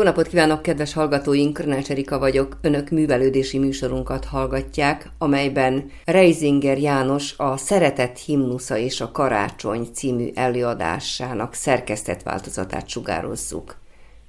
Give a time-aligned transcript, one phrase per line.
[0.00, 1.54] Jó napot kívánok, kedves hallgatóink!
[1.54, 2.58] Krönács Erika vagyok.
[2.62, 11.54] Önök művelődési műsorunkat hallgatják, amelyben Reisinger János a Szeretett himnusza és a Karácsony című előadásának
[11.54, 13.76] szerkesztett változatát sugározzuk.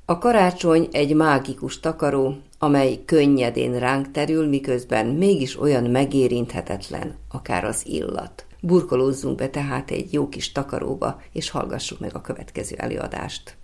[0.05, 7.81] A karácsony egy mágikus takaró, amely könnyedén ránk terül, miközben mégis olyan megérinthetetlen, akár az
[7.85, 8.45] illat.
[8.61, 13.59] Burkolózzunk be tehát egy jó kis takaróba, és hallgassuk meg a következő előadást.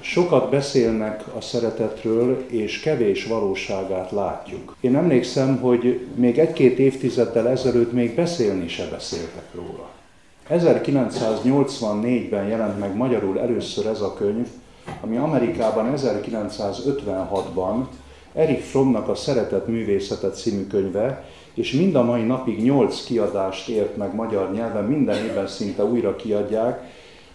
[0.00, 4.76] Sokat beszélnek a szeretetről, és kevés valóságát látjuk.
[4.80, 9.88] Én emlékszem, hogy még egy-két évtizeddel ezelőtt még beszélni se beszéltek róla.
[10.50, 14.46] 1984-ben jelent meg magyarul először ez a könyv,
[15.00, 17.84] ami Amerikában 1956-ban
[18.34, 23.96] Erik Frommnak a Szeretet művészete című könyve, és mind a mai napig nyolc kiadást ért
[23.96, 26.82] meg magyar nyelven, minden évben szinte újra kiadják,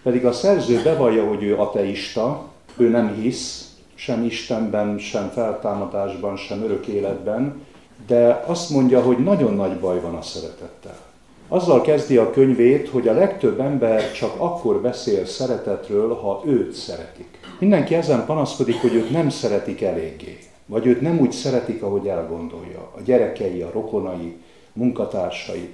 [0.03, 2.47] pedig a szerző bevallja, hogy ő ateista,
[2.78, 7.61] ő nem hisz, sem Istenben, sem feltámadásban, sem örök életben,
[8.08, 10.97] de azt mondja, hogy nagyon nagy baj van a szeretettel.
[11.47, 17.39] Azzal kezdi a könyvét, hogy a legtöbb ember csak akkor beszél szeretetről, ha őt szeretik.
[17.59, 22.91] Mindenki ezen panaszkodik, hogy őt nem szeretik eléggé, vagy őt nem úgy szeretik, ahogy elgondolja.
[22.95, 24.38] A gyerekei, a rokonai,
[24.73, 25.69] munkatársai.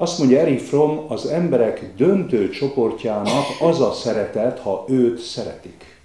[0.00, 6.00] Azt mondja Eri Fromm, az emberek döntő csoportjának az a szeretet, ha őt szeretik.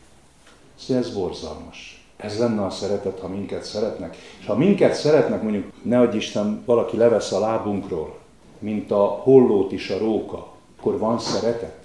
[0.79, 2.05] Szóval ez borzalmas.
[2.17, 4.17] Ez lenne a szeretet, ha minket szeretnek.
[4.39, 8.17] És ha minket szeretnek, mondjuk, ne adj Isten, valaki levesz a lábunkról,
[8.59, 11.77] mint a hollót is a róka, akkor van szeretet?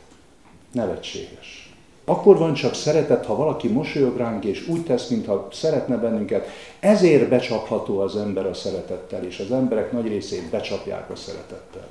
[0.73, 1.75] Nevetséges.
[2.05, 6.47] Akkor van csak szeretet, ha valaki mosolyog ránk, és úgy tesz, mintha szeretne bennünket.
[6.81, 11.89] Ezért becsapható az ember a szeretettel, és az emberek nagy részét becsapják a szeretettel.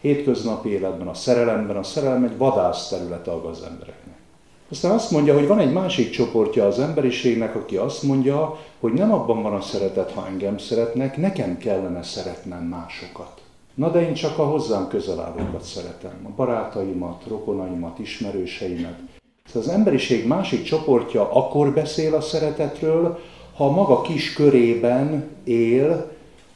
[0.00, 4.18] Hétköznapi életben, a szerelemben, a szerelem egy vadász terület az embereknek.
[4.70, 9.12] Aztán azt mondja, hogy van egy másik csoportja az emberiségnek, aki azt mondja, hogy nem
[9.12, 13.40] abban van a szeretet, ha engem szeretnek, nekem kellene szeretnem másokat.
[13.74, 18.98] Na de én csak a hozzám közel állókat szeretem, a barátaimat, rokonaimat, ismerőseimet.
[19.54, 23.18] Az emberiség másik csoportja akkor beszél a szeretetről,
[23.56, 26.10] ha maga kis körében él,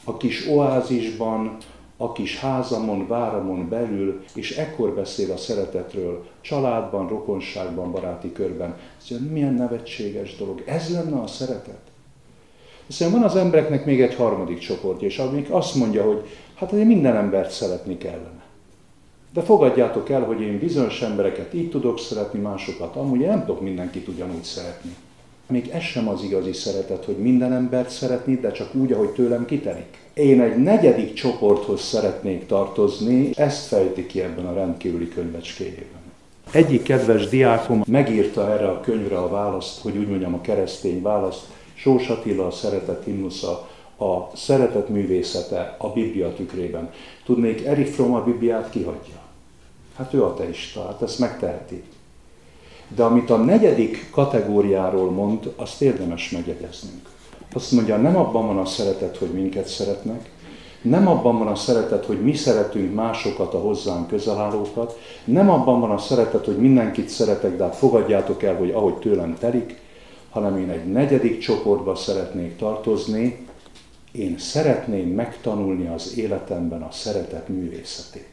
[0.05, 1.57] a kis oázisban,
[2.05, 8.77] a kis házamon, váramon belül, és ekkor beszél a szeretetről, családban, rokonságban, baráti körben.
[9.11, 10.63] Ez milyen nevetséges dolog.
[10.67, 11.81] Ez lenne a szeretet?
[12.87, 16.23] Hiszen van az embereknek még egy harmadik csoportja, és amik azt mondja, hogy
[16.55, 18.43] hát azért minden embert szeretni kellene.
[19.33, 23.61] De fogadjátok el, hogy én bizonyos embereket így tudok szeretni, másokat amúgy én nem tudok
[23.61, 24.97] mindenkit ugyanúgy szeretni.
[25.47, 29.45] Még ez sem az igazi szeretet, hogy minden embert szeretni, de csak úgy, ahogy tőlem
[29.45, 29.99] kitelik.
[30.15, 36.03] Én egy negyedik csoporthoz szeretnék tartozni, ezt fejti ki ebben a rendkívüli könyvecskéjében.
[36.51, 41.47] Egyik kedves diákom megírta erre a könyvre a választ, hogy úgy mondjam a keresztény választ,
[41.75, 43.69] Sós Attila a szeretet himnusza,
[43.99, 46.91] a szeretet művészete a Biblia tükrében.
[47.25, 49.23] Tudnék, Erik Fromm a Bibliát kihagyja.
[49.97, 51.83] Hát ő ateista, hát ezt megteheti.
[52.89, 57.09] De amit a negyedik kategóriáról mond, azt érdemes megjegyeznünk.
[57.53, 60.31] Azt mondja, nem abban van a szeretet, hogy minket szeretnek,
[60.83, 65.91] nem abban van a szeretet, hogy mi szeretünk másokat, a hozzánk közelállókat, nem abban van
[65.91, 69.81] a szeretet, hogy mindenkit szeretek, de hát fogadjátok el, hogy ahogy tőlem telik,
[70.31, 73.47] hanem én egy negyedik csoportba szeretnék tartozni,
[74.13, 78.29] én szeretném megtanulni az életemben a szeretet művészetét.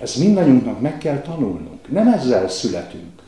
[0.00, 1.88] Ezt mindannyiunknak meg kell tanulnunk.
[1.88, 3.19] Nem ezzel születünk.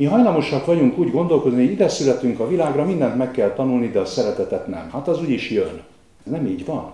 [0.00, 3.98] Mi hajlamosak vagyunk úgy gondolkozni, hogy ide születünk a világra, mindent meg kell tanulni, de
[4.00, 4.90] a szeretetet nem.
[4.92, 5.82] Hát az úgyis jön.
[6.26, 6.92] Ez nem így van.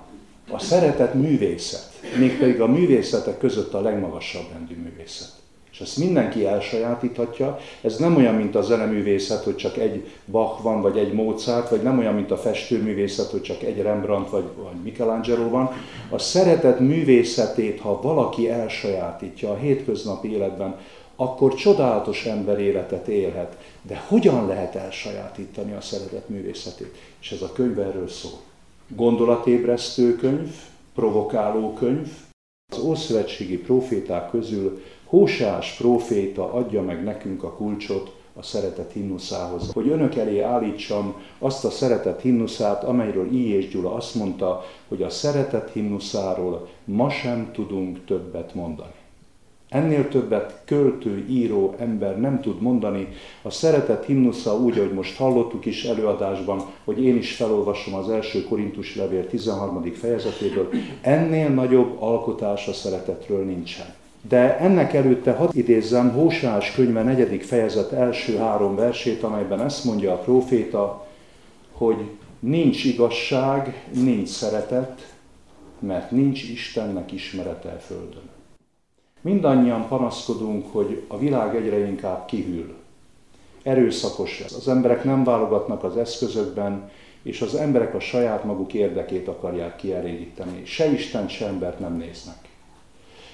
[0.51, 5.29] A szeretet művészet, mégpedig a művészetek között a legmagasabb rendű művészet.
[5.73, 7.59] És ezt mindenki elsajátíthatja.
[7.81, 11.83] Ez nem olyan, mint a zeneművészet, hogy csak egy Bach van, vagy egy Mozart, vagy
[11.83, 15.71] nem olyan, mint a festőművészet, hogy csak egy Rembrandt, vagy, vagy Michelangelo van.
[16.11, 20.75] A szeretet művészetét, ha valaki elsajátítja a hétköznapi életben,
[21.17, 23.57] akkor csodálatos ember életet élhet.
[23.83, 26.95] De hogyan lehet elsajátítani a szeretet művészetét?
[27.21, 28.39] És ez a könyv erről szól.
[28.89, 30.55] Gondolatébresztő könyv,
[30.95, 32.09] provokáló könyv,
[32.73, 39.89] az Ószövetségi proféták közül Hósás próféta adja meg nekünk a kulcsot a szeretet himnuszához, hogy
[39.89, 43.49] önök elé állítsam azt a szeretet himnuszát, amelyről I.
[43.49, 48.95] és Gyula azt mondta, hogy a szeretet himnuszáról ma sem tudunk többet mondani.
[49.69, 53.09] Ennél többet költő, író ember nem tud mondani.
[53.43, 58.45] A szeretet himnusza úgy, ahogy most hallottuk is előadásban, hogy én is felolvasom az első
[58.45, 59.83] Korintus levél 13.
[59.95, 60.69] fejezetéből,
[61.01, 63.87] ennél nagyobb alkotás a szeretetről nincsen.
[64.29, 70.13] De ennek előtte hadd idézzem Hósás könyve negyedik fejezet első három versét, amelyben ezt mondja
[70.13, 71.07] a próféta,
[71.73, 71.97] hogy
[72.39, 75.15] nincs igazság, nincs szeretet,
[75.79, 78.36] mert nincs Istennek ismerete a földön.
[79.21, 82.75] Mindannyian panaszkodunk, hogy a világ egyre inkább kihűl.
[83.63, 84.53] Erőszakos ez.
[84.53, 86.91] Az emberek nem válogatnak az eszközökben,
[87.23, 90.65] és az emberek a saját maguk érdekét akarják kielégíteni.
[90.65, 92.49] Se Isten, se embert nem néznek.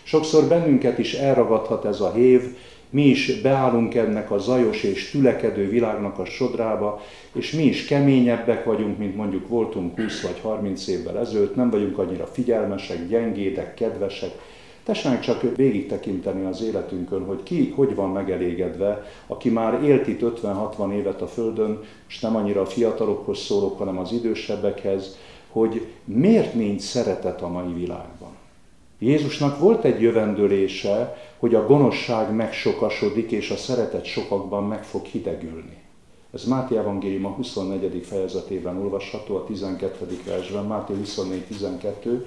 [0.02, 2.56] Sokszor bennünket is elragadhat ez a hév,
[2.92, 7.00] mi is beállunk ennek a zajos és tülekedő világnak a sodrába,
[7.32, 11.98] és mi is keményebbek vagyunk, mint mondjuk voltunk 20 vagy 30 évvel ezelőtt, nem vagyunk
[11.98, 14.30] annyira figyelmesek, gyengédek, kedvesek.
[14.84, 20.20] Tessenek csak végig tekinteni az életünkön, hogy ki hogy van megelégedve, aki már élt itt
[20.22, 25.16] 50-60 évet a Földön, és nem annyira a fiatalokhoz szólok, hanem az idősebbekhez,
[25.50, 28.30] hogy miért nincs szeretet a mai világban.
[28.98, 35.76] Jézusnak volt egy jövendőlése, hogy a gonoszság megsokasodik, és a szeretet sokakban meg fog hidegülni.
[36.34, 38.04] Ez Máté Evangélium a 24.
[38.04, 40.18] fejezetében olvasható, a 12.
[40.26, 42.24] versben, Máté 24-12.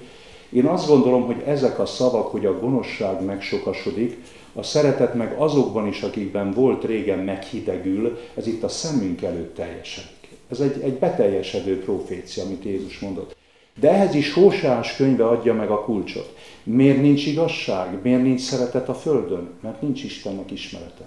[0.50, 4.16] Én azt gondolom, hogy ezek a szavak, hogy a gonoszság megsokasodik,
[4.52, 10.28] a szeretet meg azokban is, akikben volt régen meghidegül, ez itt a szemünk előtt teljesedik.
[10.50, 13.36] Ez egy, egy beteljesedő profécia, amit Jézus mondott.
[13.80, 16.36] De ehhez is Hósás könyve adja meg a kulcsot.
[16.62, 18.02] Miért nincs igazság?
[18.02, 19.50] Miért nincs szeretet a Földön?
[19.60, 21.04] Mert nincs Istennek ismerete.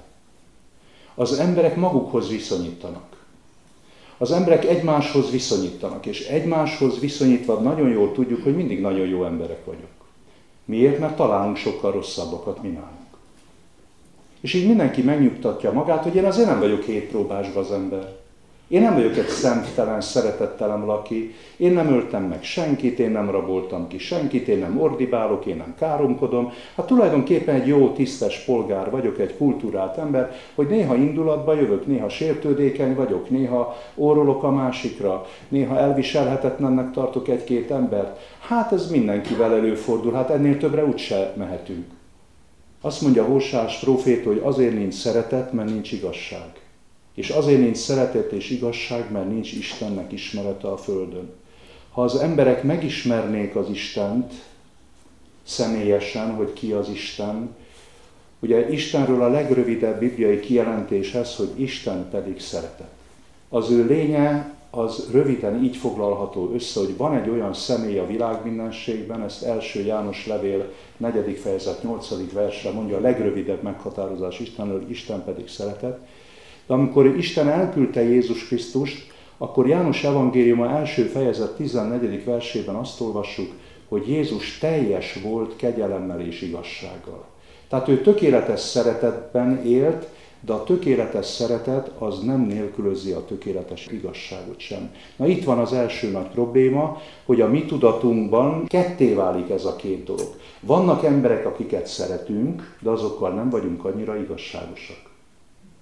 [1.16, 3.19] Az emberek magukhoz viszonyítanak.
[4.22, 9.66] Az emberek egymáshoz viszonyítanak, és egymáshoz viszonyítva nagyon jól tudjuk, hogy mindig nagyon jó emberek
[9.66, 9.88] vagyunk.
[10.66, 11.00] Miért?
[11.00, 13.18] Mert találunk sokkal rosszabbakat, mi nálunk.
[14.42, 18.16] És így mindenki megnyugtatja magát, hogy én azért nem vagyok hétpróbásba az ember.
[18.70, 23.88] Én nem vagyok egy szemtelen, szeretettelen laki, én nem öltem meg senkit, én nem raboltam
[23.88, 26.52] ki senkit, én nem ordibálok, én nem káromkodom.
[26.76, 32.10] Hát tulajdonképpen egy jó, tisztes polgár vagyok, egy kultúrált ember, hogy néha indulatba jövök, néha
[32.10, 38.20] sértődékeny vagyok, néha órolok a másikra, néha elviselhetetlennek tartok egy-két embert.
[38.40, 41.86] Hát ez mindenkivel előfordul, hát ennél többre úgyse mehetünk.
[42.82, 46.59] Azt mondja Hósás prófét, hogy azért nincs szeretet, mert nincs igazság.
[47.20, 51.30] És azért nincs szeretet és igazság, mert nincs Istennek ismerete a Földön.
[51.92, 54.34] Ha az emberek megismernék az Istent
[55.44, 57.56] személyesen, hogy ki az Isten,
[58.40, 62.92] ugye Istenről a legrövidebb bibliai kijelentés ez, hogy Isten pedig szeretet.
[63.50, 68.44] Az ő lénye az röviden így foglalható össze, hogy van egy olyan személy a világ
[68.44, 71.38] mindenségben, ezt első János levél 4.
[71.38, 72.34] fejezet 8.
[72.34, 76.00] verse mondja a legrövidebb meghatározás Istenről, Isten pedig szeretet,
[76.70, 82.26] de amikor Isten elküldte Jézus Krisztust, akkor János evangéliuma első fejezet 14.
[82.26, 83.52] versében azt olvassuk,
[83.88, 87.26] hogy Jézus teljes volt kegyelemmel és igazsággal.
[87.70, 90.08] Tehát ő tökéletes szeretetben élt,
[90.42, 94.94] de a tökéletes szeretet az nem nélkülözi a tökéletes igazságot sem.
[95.16, 99.76] Na itt van az első nagy probléma, hogy a mi tudatunkban ketté válik ez a
[99.76, 100.36] két dolog.
[100.60, 105.09] Vannak emberek, akiket szeretünk, de azokkal nem vagyunk annyira igazságosak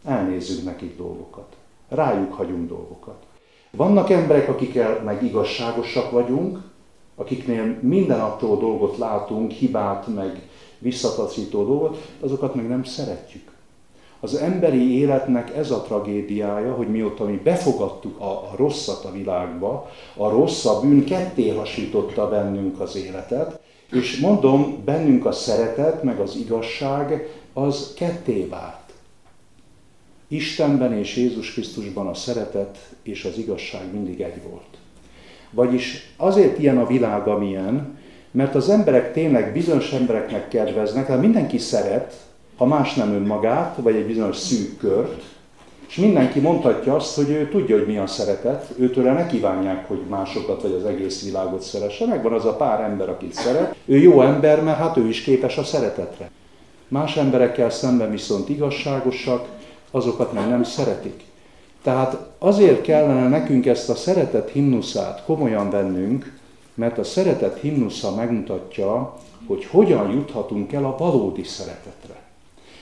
[0.03, 1.55] elnézzünk nekik dolgokat.
[1.89, 3.23] Rájuk hagyunk dolgokat.
[3.71, 6.59] Vannak emberek, akikkel meg igazságosak vagyunk,
[7.15, 10.49] akiknél minden attól dolgot látunk, hibát, meg
[10.79, 13.55] visszataszító dolgot, azokat meg nem szeretjük.
[14.19, 19.91] Az emberi életnek ez a tragédiája, hogy mióta mi befogadtuk a, a rosszat a világba,
[20.17, 23.59] a rossz, a bűn ketté hasította bennünk az életet,
[23.91, 28.86] és mondom, bennünk a szeretet, meg az igazság, az ketté vált.
[30.27, 34.77] Istenben és Jézus Krisztusban a szeretet és az igazság mindig egy volt.
[35.51, 37.97] Vagyis azért ilyen a világ, amilyen,
[38.31, 42.13] mert az emberek tényleg bizonyos embereknek kedveznek, hát mindenki szeret,
[42.57, 45.23] ha más nem önmagát, vagy egy bizonyos szűk kört,
[45.87, 50.01] és mindenki mondhatja azt, hogy ő tudja, hogy mi a szeretet, őtől ne kívánják, hogy
[50.09, 52.05] másokat vagy az egész világot szeresse.
[52.05, 53.75] Megvan az a pár ember, akit szeret.
[53.85, 56.31] Ő jó ember, mert hát ő is képes a szeretetre.
[56.87, 59.47] Más emberekkel szemben viszont igazságosak,
[59.91, 61.23] azokat meg nem szeretik.
[61.81, 66.37] Tehát azért kellene nekünk ezt a szeretet himnuszát komolyan vennünk,
[66.73, 69.17] mert a szeretet himnusza megmutatja,
[69.47, 72.15] hogy hogyan juthatunk el a valódi szeretetre.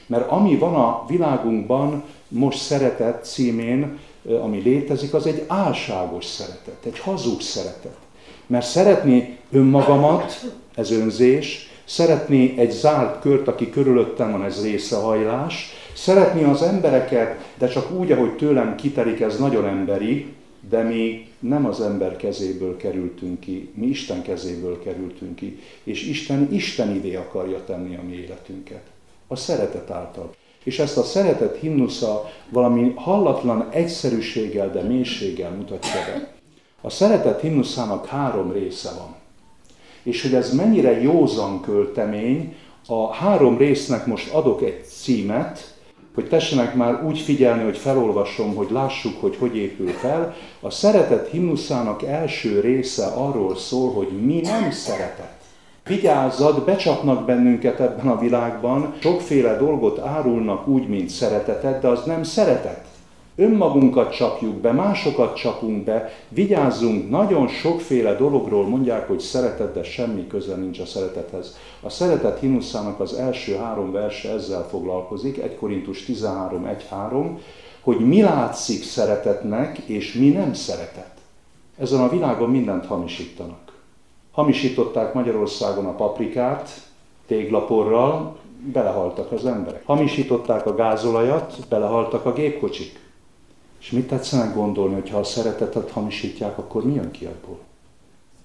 [0.06, 4.00] Mert ami van a világunkban most szeretet címén,
[4.42, 7.98] ami létezik, az egy álságos szeretet, egy hazug szeretet.
[8.46, 10.46] Mert szeretni önmagamat,
[10.76, 17.68] ez önzés, szeretni egy zárt kört, aki körülöttem van, ez részehajlás, Szeretni az embereket, de
[17.68, 20.34] csak úgy, ahogy tőlem kitelik, ez nagyon emberi,
[20.70, 26.48] de mi nem az ember kezéből kerültünk ki, mi Isten kezéből kerültünk ki, és Isten
[26.52, 28.82] Istenivé akarja tenni a mi életünket.
[29.28, 30.34] A szeretet által.
[30.64, 36.34] És ezt a szeretet himnusza valami hallatlan egyszerűséggel, de mélységgel mutatja be.
[36.82, 39.16] A szeretet himnuszának három része van.
[40.04, 42.56] És hogy ez mennyire józan költemény,
[42.88, 45.75] a három résznek most adok egy címet,
[46.16, 50.36] hogy tessenek már úgy figyelni, hogy felolvasom, hogy lássuk, hogy hogy épül fel.
[50.60, 55.34] A szeretet himnuszának első része arról szól, hogy mi nem szeretet.
[55.88, 62.24] Vigyázzat, becsapnak bennünket ebben a világban, sokféle dolgot árulnak úgy, mint szeretetet, de az nem
[62.24, 62.86] szeretet.
[63.38, 70.28] Önmagunkat csapjuk be, másokat csapunk be, vigyázzunk, nagyon sokféle dologról mondják, hogy szeretet, de semmi
[70.28, 71.58] köze nincs a szeretethez.
[71.82, 77.40] A szeretet himnuszának az első három verse ezzel foglalkozik, 1 Korintus 13, 1, 3,
[77.82, 81.12] hogy mi látszik szeretetnek, és mi nem szeretet.
[81.78, 83.74] Ezen a világon mindent hamisítanak.
[84.32, 86.70] Hamisították Magyarországon a paprikát,
[87.28, 88.38] téglaporral,
[88.74, 89.86] belehaltak az emberek.
[89.86, 93.05] Hamisították a gázolajat, belehaltak a gépkocsik.
[93.86, 97.58] És mit tetszenek gondolni, hogy ha a szeretetet hamisítják, akkor mi jön ki abból?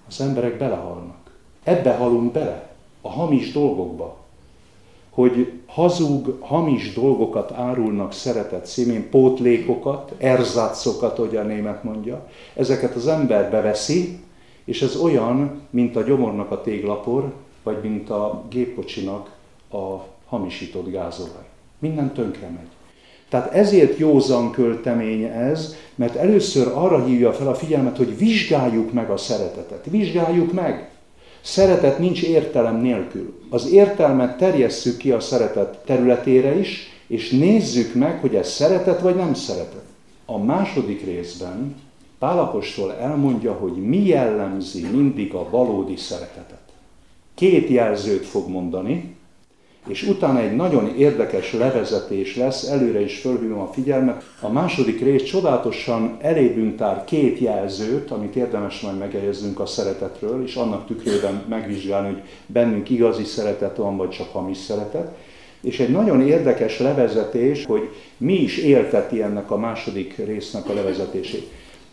[0.07, 1.31] Az emberek belehalnak.
[1.63, 4.17] Ebbe halunk bele, a hamis dolgokba.
[5.09, 12.27] Hogy hazug, hamis dolgokat árulnak szeretet színén, pótlékokat, erzátszokat, hogy a német mondja.
[12.53, 14.19] Ezeket az ember beveszi,
[14.63, 17.33] és ez olyan, mint a gyomornak a téglapor,
[17.63, 19.35] vagy mint a gépkocsinak
[19.71, 19.95] a
[20.25, 21.47] hamisított gázolaj.
[21.79, 22.80] Minden tönkre megy.
[23.31, 29.09] Tehát ezért józan költemény ez, mert először arra hívja fel a figyelmet, hogy vizsgáljuk meg
[29.09, 29.85] a szeretetet.
[29.89, 30.89] Vizsgáljuk meg.
[31.41, 33.39] Szeretet nincs értelem nélkül.
[33.49, 39.15] Az értelmet terjesszük ki a szeretet területére is, és nézzük meg, hogy ez szeretet vagy
[39.15, 39.85] nem szeretet.
[40.25, 41.75] A második részben
[42.19, 46.61] Pálapostól elmondja, hogy mi jellemzi mindig a valódi szeretetet.
[47.35, 49.15] Két jelzőt fog mondani,
[49.87, 54.23] és utána egy nagyon érdekes levezetés lesz, előre is fölhívom a figyelmet.
[54.41, 60.55] A második rész csodálatosan elébünk tár két jelzőt, amit érdemes majd megeljezzünk a szeretetről, és
[60.55, 65.17] annak tükrében megvizsgálni, hogy bennünk igazi szeretet van, vagy csak hamis szeretet.
[65.61, 71.51] És egy nagyon érdekes levezetés, hogy mi is élteti ennek a második résznek a levezetését.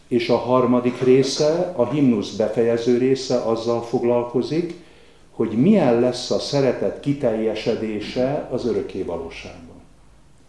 [0.09, 4.75] És a harmadik része, a himnusz befejező része azzal foglalkozik,
[5.39, 9.77] hogy milyen lesz a szeretet kiteljesedése az örökké valóságban.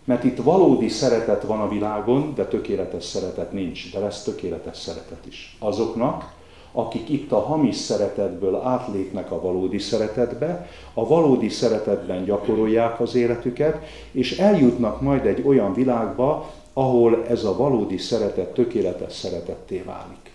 [0.04, 5.26] Mert itt valódi szeretet van a világon, de tökéletes szeretet nincs, de lesz tökéletes szeretet
[5.28, 5.56] is.
[5.60, 6.34] Azoknak,
[6.72, 13.86] akik itt a hamis szeretetből átlépnek a valódi szeretetbe, a valódi szeretetben gyakorolják az életüket,
[14.12, 20.29] és eljutnak majd egy olyan világba, ahol ez a valódi szeretet tökéletes szeretetté válik.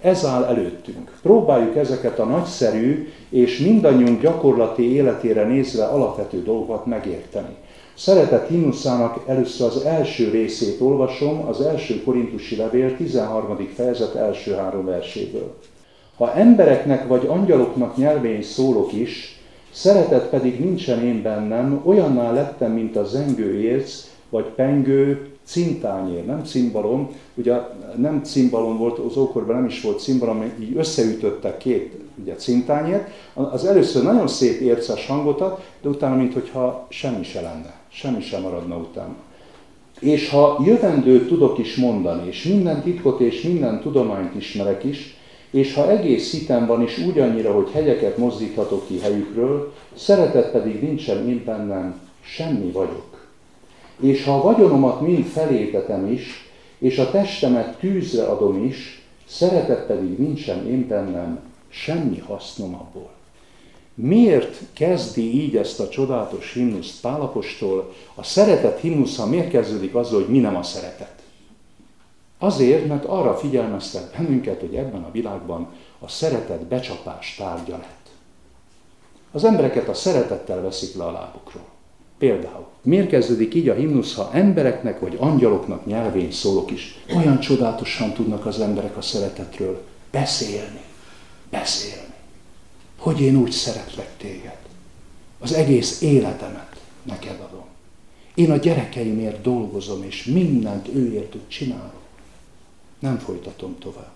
[0.00, 1.18] Ez áll előttünk.
[1.22, 7.56] Próbáljuk ezeket a nagyszerű és mindannyiunk gyakorlati életére nézve alapvető dolgokat megérteni.
[7.94, 13.68] Szeretett himnuszának először az első részét olvasom, az első korintusi levél 13.
[13.74, 15.54] fejezet első három verséből.
[16.16, 22.96] Ha embereknek vagy angyaloknak nyelvén szólok is, szeretet pedig nincsen én bennem, olyanná lettem, mint
[22.96, 27.54] a zengő érc, vagy pengő, cintányér, nem cimbalom, ugye
[27.96, 33.64] nem cimbalom volt, az ókorban nem is volt cimbalom, így összeütöttek két ugye, cintányért, az
[33.64, 38.76] először nagyon szép érces hangot ad, de utána, mintha semmi se lenne, semmi sem maradna
[38.76, 39.14] utána.
[40.00, 45.16] És ha jövendőt tudok is mondani, és minden titkot és minden tudományt ismerek is,
[45.50, 50.82] és ha egész hitem van is úgy annyira, hogy hegyeket mozdíthatok ki helyükről, szeretet pedig
[50.82, 53.15] nincsen én bennem, semmi vagyok.
[54.00, 60.18] És ha a vagyonomat mind felétetem is, és a testemet tűzre adom is, szeretet pedig
[60.18, 63.10] nincsen én bennem, semmi hasznom abból.
[63.94, 67.92] Miért kezdi így ezt a csodálatos himnuszt Pálapostól?
[68.14, 71.22] A szeretet himnusza miért kezdődik azzal, hogy mi nem a szeretet?
[72.38, 78.08] Azért, mert arra figyelmeztet bennünket, hogy ebben a világban a szeretet becsapás tárgya lett.
[79.32, 81.75] Az embereket a szeretettel veszik le a lábukról.
[82.18, 86.98] Például, miért kezdődik így a himnusz, ha embereknek vagy angyaloknak nyelvén szólok is?
[87.16, 90.80] Olyan csodálatosan tudnak az emberek a szeretetről beszélni.
[91.50, 92.14] Beszélni.
[92.96, 94.58] Hogy én úgy szeretlek téged.
[95.38, 97.64] Az egész életemet neked adom.
[98.34, 102.02] Én a gyerekeimért dolgozom, és mindent őértük csinálok.
[102.98, 104.12] Nem folytatom tovább.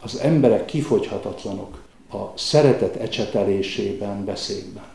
[0.00, 4.93] Az emberek kifogyhatatlanok a szeretet ecsetelésében, beszédben.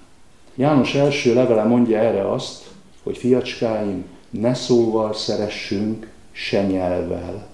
[0.60, 2.64] János első levele mondja erre azt,
[3.04, 7.48] hogy fiacskáim, ne szóval szeressünk, se nyelvvel,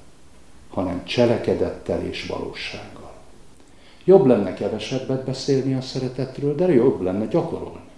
[0.69, 3.12] hanem cselekedettel és valósággal.
[4.03, 7.89] Jobb lenne kevesebbet beszélni a szeretetről, de jobb lenne gyakorolni.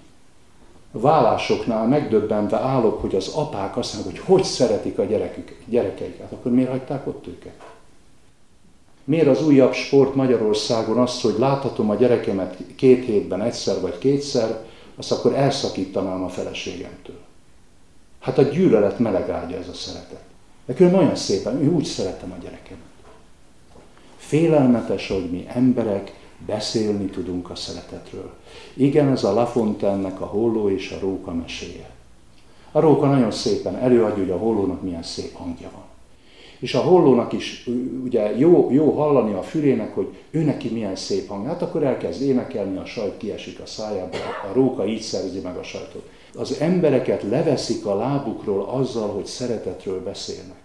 [0.92, 6.52] Vállásoknál megdöbbenve állok, hogy az apák azt mondják, hogy hogy szeretik a gyerekük, gyerekeiket, akkor
[6.52, 7.66] miért hagyták ott őket?
[9.04, 14.66] Miért az újabb sport Magyarországon azt, hogy láthatom a gyerekemet két hétben egyszer vagy kétszer,
[14.98, 17.20] azt akkor elszakítanám a feleségemtől.
[18.20, 20.22] Hát a gyűlölet meleg ágya ez a szeretet.
[20.66, 22.84] De külön olyan szépen, ő úgy szeretem a gyerekemet.
[24.18, 26.14] Félelmetes, hogy mi emberek
[26.46, 28.34] beszélni tudunk a szeretetről.
[28.74, 31.90] Igen, ez a Lafontaine-nek a holló és a róka meséje.
[32.72, 35.84] A róka nagyon szépen előadja, hogy a hollónak milyen szép hangja van.
[36.60, 37.70] És a hollónak is
[38.04, 41.46] ugye jó, jó hallani a fülének, hogy ő neki milyen szép hang.
[41.46, 44.18] Hát akkor elkezd énekelni, a sajt kiesik a szájába,
[44.50, 46.10] a róka így szerzi meg a sajtot.
[46.36, 50.62] Az embereket leveszik a lábukról azzal, hogy szeretetről beszélnek.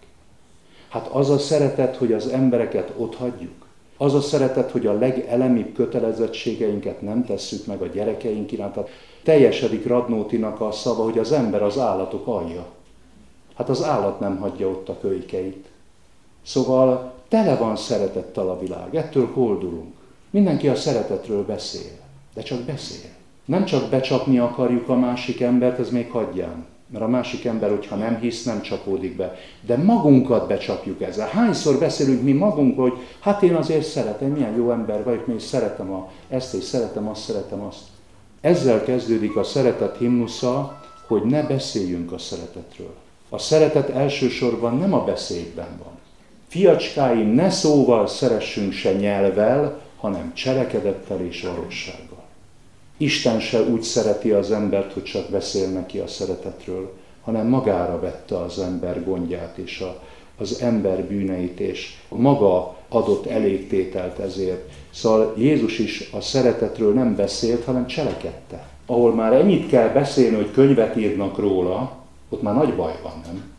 [0.89, 3.67] Hát az a szeretet, hogy az embereket ott hagyjuk.
[3.97, 8.73] Az a szeretet, hogy a legelemibb kötelezettségeinket nem tesszük meg a gyerekeink iránt.
[8.73, 8.91] Tehát
[9.23, 12.67] teljesedik Radnótinak a szava, hogy az ember az állatok alja.
[13.55, 15.67] Hát az állat nem hagyja ott a kölykeit.
[16.43, 19.95] Szóval tele van szeretettel a világ, ettől koldulunk.
[20.31, 21.99] Mindenki a szeretetről beszél,
[22.35, 23.11] de csak beszél.
[23.45, 26.67] Nem csak becsapni akarjuk a másik embert, ez még hagyján.
[26.87, 29.35] Mert a másik ember, hogyha nem hisz, nem csapódik be.
[29.61, 31.29] De magunkat becsapjuk ezzel.
[31.29, 35.93] Hányszor beszélünk mi magunk, hogy hát én azért szeretem, milyen jó ember vagyok, még szeretem
[35.93, 37.81] a, ezt, és szeretem azt, szeretem azt.
[38.41, 42.95] Ezzel kezdődik a szeretet himnusza, hogy ne beszéljünk a szeretetről.
[43.29, 45.92] A szeretet elsősorban nem a beszédben van.
[46.53, 52.23] Fiacskáim, ne szóval szeressünk se nyelvel, hanem cselekedettel és valósággal.
[52.97, 58.39] Isten se úgy szereti az embert, hogy csak beszél neki a szeretetről, hanem magára vette
[58.39, 60.03] az ember gondját és a,
[60.39, 64.71] az ember bűneit, és maga adott elégtételt ezért.
[64.91, 68.67] Szóval Jézus is a szeretetről nem beszélt, hanem cselekedte.
[68.87, 71.93] Ahol már ennyit kell beszélni, hogy könyvet írnak róla,
[72.29, 73.51] ott már nagy baj van, nem?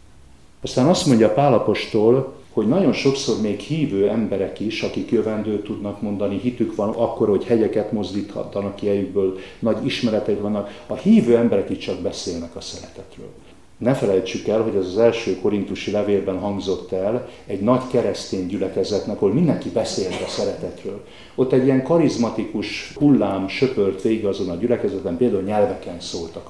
[0.61, 6.39] Aztán azt mondja Pálapostól, hogy nagyon sokszor még hívő emberek is, akik jövendőt tudnak mondani,
[6.39, 9.11] hitük van akkor, hogy hegyeket mozdíthatnak ki
[9.59, 13.29] nagy ismereteik vannak, a hívő emberek itt csak beszélnek a szeretetről.
[13.77, 19.15] Ne felejtsük el, hogy ez az első korintusi levélben hangzott el egy nagy keresztény gyülekezetnek,
[19.15, 21.05] ahol mindenki beszélt a szeretetről.
[21.35, 26.49] Ott egy ilyen karizmatikus hullám söpört végig azon a gyülekezeten, például nyelveken szóltak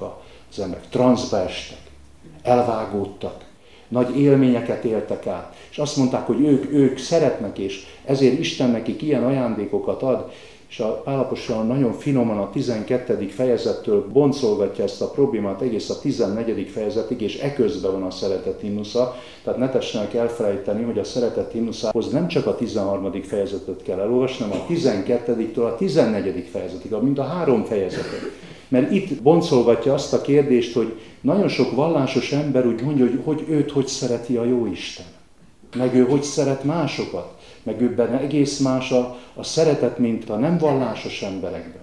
[0.50, 1.78] az emberek, transzba estek,
[2.42, 3.44] elvágódtak,
[3.94, 9.02] nagy élményeket éltek át, és azt mondták, hogy ők, ők szeretnek, és ezért Isten nekik
[9.02, 10.30] ilyen ajándékokat ad,
[10.68, 13.26] és a Pálapostól nagyon finoman a 12.
[13.28, 16.68] fejezettől boncolgatja ezt a problémát egész a 14.
[16.68, 19.16] fejezetig, és eközben van a szeretet himnusza.
[19.44, 23.22] Tehát ne tessenek elfelejteni, hogy a szeretet himnuszához nem csak a 13.
[23.22, 26.48] fejezetet kell elolvasni, hanem a 12-től a 14.
[26.52, 28.20] fejezetig, mint a három fejezetet.
[28.74, 33.44] Mert itt boncolgatja azt a kérdést, hogy nagyon sok vallásos ember úgy mondja, hogy, hogy
[33.48, 35.06] őt hogy szereti a jó Isten.
[35.76, 37.34] Meg ő hogy szeret másokat.
[37.62, 41.82] Meg őben egész más a, a szeretet, mint a nem vallásos emberekben.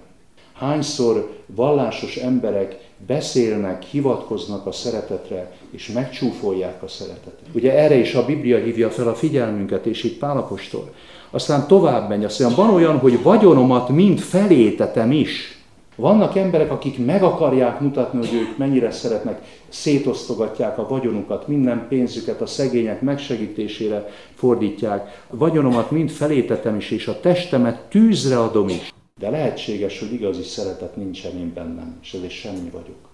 [0.52, 7.46] Hányszor vallásos emberek beszélnek, hivatkoznak a szeretetre, és megcsúfolják a szeretetet.
[7.52, 10.94] Ugye erre is a Biblia hívja fel a figyelmünket, és itt Pálapostól.
[11.30, 15.61] Aztán tovább megy, azt mondja, van olyan, hogy vagyonomat mind felétetem is.
[16.02, 22.40] Vannak emberek, akik meg akarják mutatni, hogy ők mennyire szeretnek, szétosztogatják a vagyonukat, minden pénzüket
[22.40, 25.24] a szegények megsegítésére fordítják.
[25.26, 28.94] A vagyonomat mind felétetem is, és a testemet tűzre adom is.
[29.20, 33.08] De lehetséges, hogy igazi szeretet nincsen én bennem, és ezért semmi vagyok.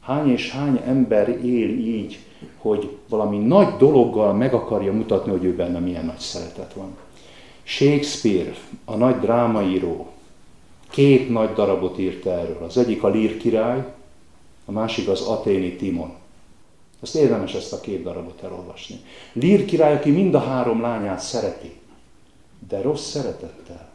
[0.00, 2.18] Hány és hány ember él így,
[2.58, 6.96] hogy valami nagy dologgal meg akarja mutatni, hogy ő benne milyen nagy szeretet van.
[7.62, 8.52] Shakespeare,
[8.84, 10.06] a nagy drámaíró,
[10.90, 12.62] Két nagy darabot írt erről.
[12.62, 13.84] Az egyik a Lír király,
[14.64, 16.12] a másik az Aténi Timon.
[17.02, 19.00] Ezt érdemes ezt a két darabot elolvasni.
[19.32, 21.72] Lír király, aki mind a három lányát szereti,
[22.68, 23.88] de rossz szeretettel.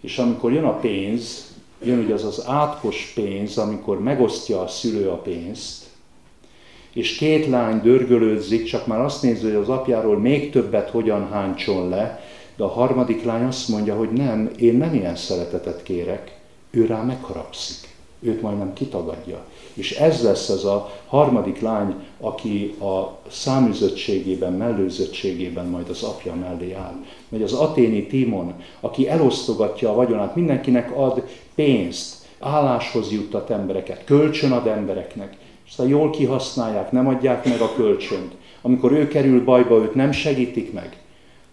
[0.00, 5.08] És amikor jön a pénz, jön ugye az az átkos pénz, amikor megosztja a szülő
[5.08, 5.86] a pénzt,
[6.92, 11.88] és két lány dörgölődzik, csak már azt nézi, hogy az apjáról még többet hogyan háncson
[11.88, 12.22] le,
[12.58, 16.38] de a harmadik lány azt mondja, hogy nem, én nem ilyen szeretetet kérek,
[16.70, 17.88] ő rá megharagszik,
[18.20, 19.44] őt majdnem kitagadja.
[19.74, 26.72] És ez lesz az a harmadik lány, aki a számüzöttségében, mellőzöttségében majd az apja mellé
[26.72, 26.94] áll.
[27.28, 34.52] Vagy az aténi Timon, aki elosztogatja a vagyonát, mindenkinek ad pénzt, álláshoz juttat embereket, kölcsön
[34.52, 38.32] ad embereknek, és aztán jól kihasználják, nem adják meg a kölcsönt.
[38.62, 40.96] Amikor ő kerül bajba, őt nem segítik meg,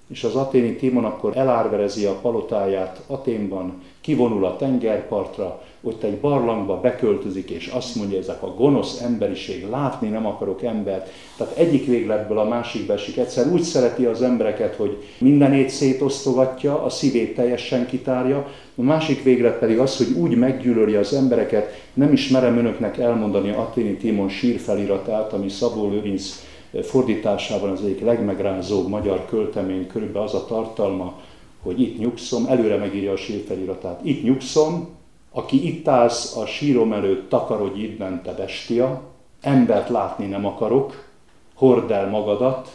[0.07, 6.79] és az aténi Timon akkor elárverezi a palotáját Aténban, kivonul a tengerpartra, ott egy barlangba
[6.79, 11.09] beköltözik, és azt mondja, ezek a gonosz emberiség, látni nem akarok embert.
[11.37, 13.17] Tehát egyik végletből a másikba esik.
[13.17, 19.59] Egyszer úgy szereti az embereket, hogy mindenét szétosztogatja, a szívét teljesen kitárja, a másik véglet
[19.59, 25.33] pedig az, hogy úgy meggyűlöli az embereket, nem is merem önöknek elmondani Aténi Timon sírfeliratát,
[25.33, 26.44] ami Szabó Lőrinc
[26.83, 31.19] fordításában az egyik legmegrázóbb magyar költemény, körülbelül az a tartalma,
[31.61, 34.87] hogy itt nyugszom, előre megírja a sírfeliratát, itt nyugszom,
[35.31, 39.01] aki itt állsz a sírom előtt, takarodj innen, te bestia,
[39.41, 41.05] embert látni nem akarok,
[41.53, 42.71] hord el magadat,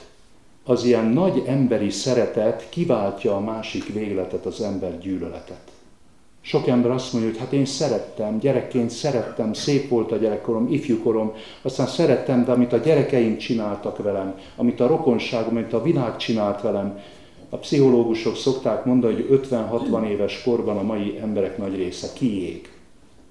[0.65, 5.70] az ilyen nagy emberi szeretet kiváltja a másik végletet, az ember gyűlöletet.
[6.43, 11.33] Sok ember azt mondja, hogy hát én szerettem, gyerekként szerettem, szép volt a gyerekkorom, ifjúkorom,
[11.63, 16.61] aztán szerettem, de amit a gyerekeim csináltak velem, amit a rokonságom, amit a világ csinált
[16.61, 16.99] velem,
[17.49, 22.80] a pszichológusok szokták mondani, hogy 50-60 éves korban a mai emberek nagy része kiég.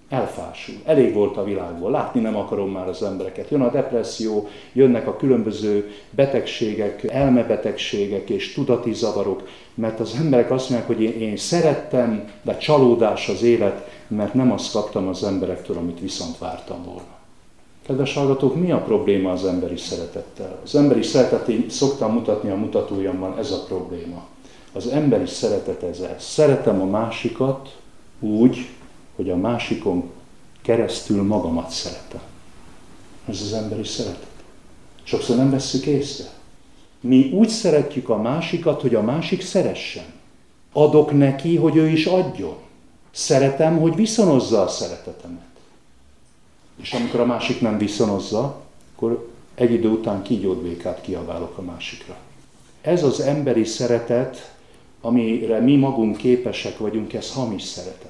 [0.09, 0.75] Elfásul.
[0.85, 1.91] Elég volt a világból.
[1.91, 3.49] Látni nem akarom már az embereket.
[3.49, 10.69] Jön a depresszió, jönnek a különböző betegségek, elmebetegségek és tudati zavarok, mert az emberek azt
[10.69, 15.77] mondják, hogy én, én szerettem, de csalódás az élet, mert nem azt kaptam az emberektől,
[15.77, 17.17] amit viszont vártam volna.
[17.85, 20.59] Kedves hallgatók, mi a probléma az emberi szeretettel?
[20.63, 24.25] Az emberi szeretet, szoktam mutatni a mutatójamban, ez a probléma.
[24.73, 26.23] Az emberi szeretet ez ez.
[26.23, 27.77] Szeretem a másikat
[28.19, 28.69] úgy,
[29.19, 30.09] hogy a másikon
[30.61, 32.21] keresztül magamat szeretem.
[33.29, 34.43] Ez az emberi szeretet.
[35.03, 36.29] Sokszor nem vesszük észre.
[36.99, 40.03] Mi úgy szeretjük a másikat, hogy a másik szeressen.
[40.73, 42.55] Adok neki, hogy ő is adjon.
[43.11, 45.49] Szeretem, hogy viszonozza a szeretetemet.
[46.81, 48.61] És amikor a másik nem viszonozza,
[48.95, 52.17] akkor egy idő után kígyódbékát kiabálok a másikra.
[52.81, 54.53] Ez az emberi szeretet,
[55.01, 58.08] amire mi magunk képesek vagyunk, ez hamis szeretet.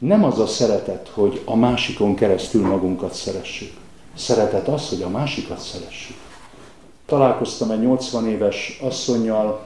[0.00, 3.70] Nem az a szeretet, hogy a másikon keresztül magunkat szeressük.
[4.14, 6.16] Szeretet az, hogy a másikat szeressük.
[7.06, 9.60] Találkoztam egy 80 éves asszonynal,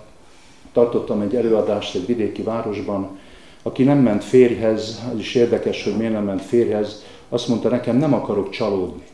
[0.73, 3.19] tartottam egy előadást egy vidéki városban,
[3.63, 7.97] aki nem ment férjhez, az is érdekes, hogy miért nem ment férjhez, azt mondta nekem,
[7.97, 9.05] nem akarok csalódni.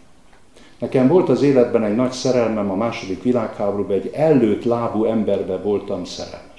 [0.79, 6.05] Nekem volt az életben egy nagy szerelmem a második világháborúban, egy ellőtt lábú emberbe voltam
[6.05, 6.50] szerelmes.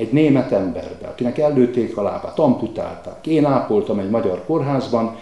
[0.00, 3.26] Egy német emberbe, akinek ellőtték a lábát, amputálták.
[3.26, 5.16] Én ápoltam egy magyar kórházban,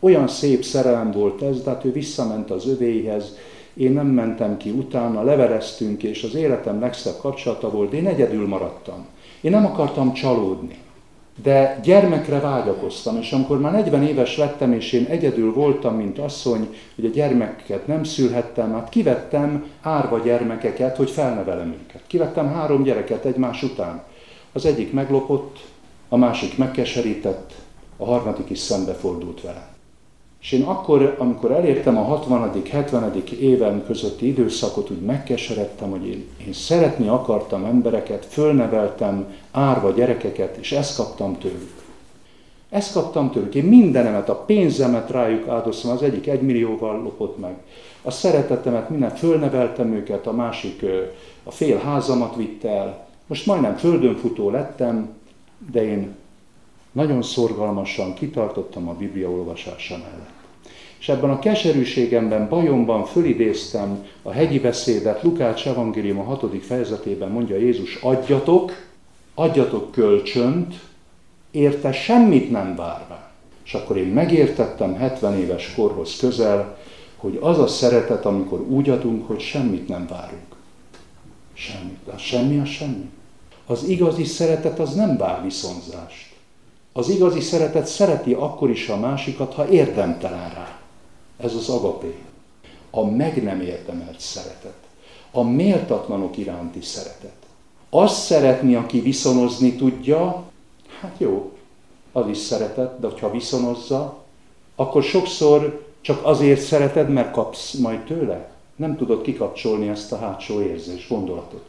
[0.00, 3.36] olyan szép szerelem volt ez, de hát ő visszament az övéhez,
[3.74, 8.48] én nem mentem ki utána, leveleztünk, és az életem legszebb kapcsolata volt, de én egyedül
[8.48, 9.06] maradtam.
[9.40, 10.78] Én nem akartam csalódni.
[11.42, 16.74] De gyermekre vágyakoztam, és amikor már 40 éves lettem, és én egyedül voltam, mint asszony,
[16.94, 22.02] hogy a gyermekeket nem szülhettem, hát kivettem árva gyermekeket, hogy felnevelem őket.
[22.06, 24.02] Kivettem három gyereket egymás után.
[24.52, 25.58] Az egyik meglopott,
[26.08, 27.52] a másik megkeserített,
[27.96, 29.70] a harmadik is szembefordult velem.
[30.40, 36.26] És én akkor, amikor elértem a 60 70 évem közötti időszakot, úgy megkeseredtem, hogy én,
[36.46, 41.82] én szeretni akartam embereket, fölneveltem árva gyerekeket, és ezt kaptam tőlük.
[42.70, 43.54] Ezt kaptam tőlük.
[43.54, 47.54] Én mindenemet, a pénzemet rájuk áldoztam, az egyik egymillióval lopott meg.
[48.02, 50.84] A szeretetemet, minden fölneveltem őket, a másik
[51.44, 53.06] a fél házamat vitte el.
[53.26, 55.08] Most majdnem földönfutó lettem,
[55.72, 56.14] de én
[56.92, 60.40] nagyon szorgalmasan kitartottam a Biblia olvasása mellett.
[60.98, 67.56] És ebben a keserűségemben, bajomban fölidéztem a hegyi beszédet, Lukács evangélium a hatodik fejezetében mondja
[67.56, 68.72] Jézus, adjatok,
[69.34, 70.74] adjatok kölcsönt,
[71.50, 73.30] érte semmit nem várva.
[73.64, 76.78] És akkor én megértettem 70 éves korhoz közel,
[77.16, 80.51] hogy az a szeretet, amikor úgy adunk, hogy semmit nem várunk.
[81.62, 81.98] Semmit.
[82.04, 83.10] De semmi a semmi.
[83.66, 86.34] Az igazi szeretet az nem vár viszonzást.
[86.92, 90.78] Az igazi szeretet szereti akkor is a másikat, ha érdemtelen rá.
[91.36, 92.14] Ez az agapé.
[92.90, 94.76] A meg nem érdemelt szeretet.
[95.30, 97.36] A méltatlanok iránti szeretet.
[97.90, 100.42] Azt szeretni, aki viszonozni tudja,
[101.00, 101.52] hát jó,
[102.12, 104.22] az is szeretet, de ha viszonozza,
[104.76, 108.51] akkor sokszor csak azért szereted, mert kapsz majd tőle.
[108.82, 111.64] Nem tudod kikapcsolni ezt a hátsó érzés, gondolatot.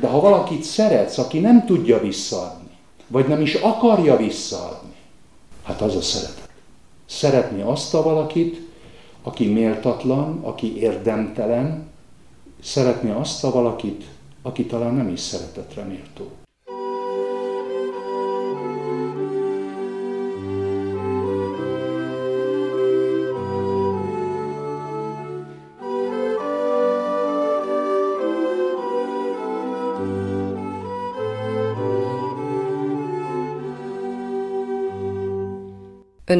[0.00, 2.70] De ha valakit szeretsz, aki nem tudja visszaadni,
[3.06, 4.94] vagy nem is akarja visszaadni,
[5.62, 6.48] hát az a szeretet.
[7.06, 8.60] Szeretni azt a valakit,
[9.22, 11.86] aki méltatlan, aki érdemtelen,
[12.62, 14.04] szeretne azt a valakit,
[14.42, 16.41] aki talán nem is szeretetre méltó.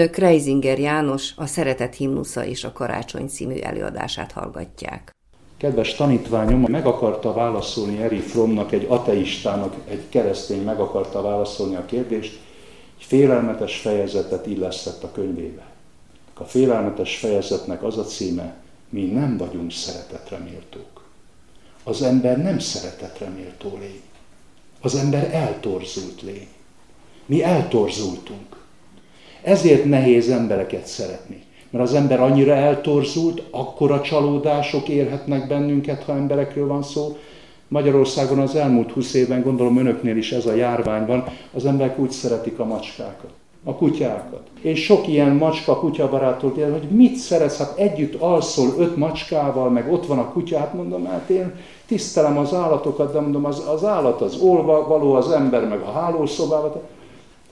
[0.03, 5.11] Önök Reisinger János a Szeretet himnusza és a Karácsony című előadását hallgatják.
[5.57, 11.85] Kedves tanítványom, meg akarta válaszolni Eri Fromnak, egy ateistának, egy keresztény meg akarta válaszolni a
[11.85, 12.41] kérdést,
[12.99, 15.67] egy félelmetes fejezetet illesztett a könyvébe.
[16.35, 18.55] A félelmetes fejezetnek az a címe,
[18.89, 21.05] mi nem vagyunk szeretetre méltók.
[21.85, 24.03] Az ember nem szeretetre méltó lény.
[24.81, 26.49] Az ember eltorzult lény.
[27.27, 28.62] Mi eltorzultunk.
[29.43, 31.43] Ezért nehéz embereket szeretni.
[31.71, 37.17] Mert az ember annyira eltorzult, akkora csalódások érhetnek bennünket, ha emberekről van szó.
[37.69, 41.25] Magyarországon az elmúlt húsz évben, gondolom önöknél is ez a járvány van,
[41.55, 43.31] az emberek úgy szeretik a macskákat,
[43.65, 44.43] a kutyákat.
[44.63, 49.93] Én sok ilyen macska kutyabarától kérdezem, hogy mit szeretsz, hát együtt alszol öt macskával, meg
[49.93, 51.55] ott van a kutya, hát mondom, hát én
[51.87, 55.93] tisztelem az állatokat, de mondom, az, az állat az olva való, az ember meg a
[55.93, 56.73] hálószobában.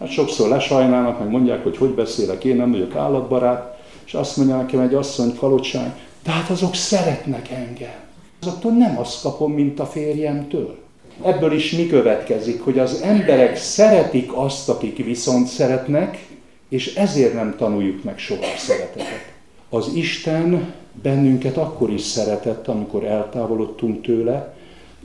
[0.00, 4.56] Hát sokszor lesajnálnak, meg mondják, hogy hogy beszélek, én nem vagyok állatbarát, és azt mondja
[4.56, 5.92] nekem egy asszony kalocsány,
[6.24, 7.94] de hát azok szeretnek engem.
[8.40, 10.78] Azoktól nem azt kapom, mint a férjemtől.
[11.24, 16.26] Ebből is mi következik, hogy az emberek szeretik azt, akik viszont szeretnek,
[16.68, 19.32] és ezért nem tanuljuk meg soha a szeretetet.
[19.68, 24.54] Az Isten bennünket akkor is szeretett, amikor eltávolodtunk tőle,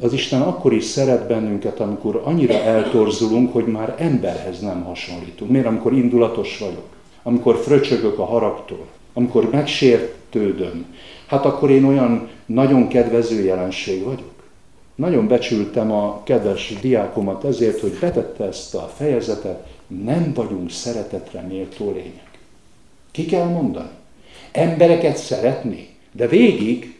[0.01, 5.51] az Isten akkor is szeret bennünket, amikor annyira eltorzulunk, hogy már emberhez nem hasonlítunk.
[5.51, 5.67] Miért?
[5.67, 10.85] Amikor indulatos vagyok, amikor fröcsögök a haragtól, amikor megsértődöm,
[11.27, 14.33] hát akkor én olyan nagyon kedvező jelenség vagyok.
[14.95, 21.91] Nagyon becsültem a kedves diákomat ezért, hogy betette ezt a fejezetet, nem vagyunk szeretetre méltó
[21.91, 22.39] lények.
[23.11, 23.89] Ki kell mondani?
[24.51, 26.94] Embereket szeretni, de végig,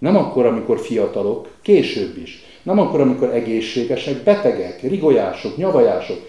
[0.00, 2.42] nem akkor, amikor fiatalok, később is.
[2.62, 6.28] Nem akkor, amikor egészségesek, betegek, rigolyások, nyavajások.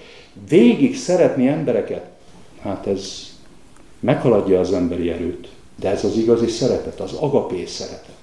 [0.49, 2.05] Végig szeretni embereket,
[2.61, 3.31] hát ez
[3.99, 5.47] meghaladja az emberi erőt.
[5.79, 8.15] De ez az igazi szeretet, az agapé szeretet.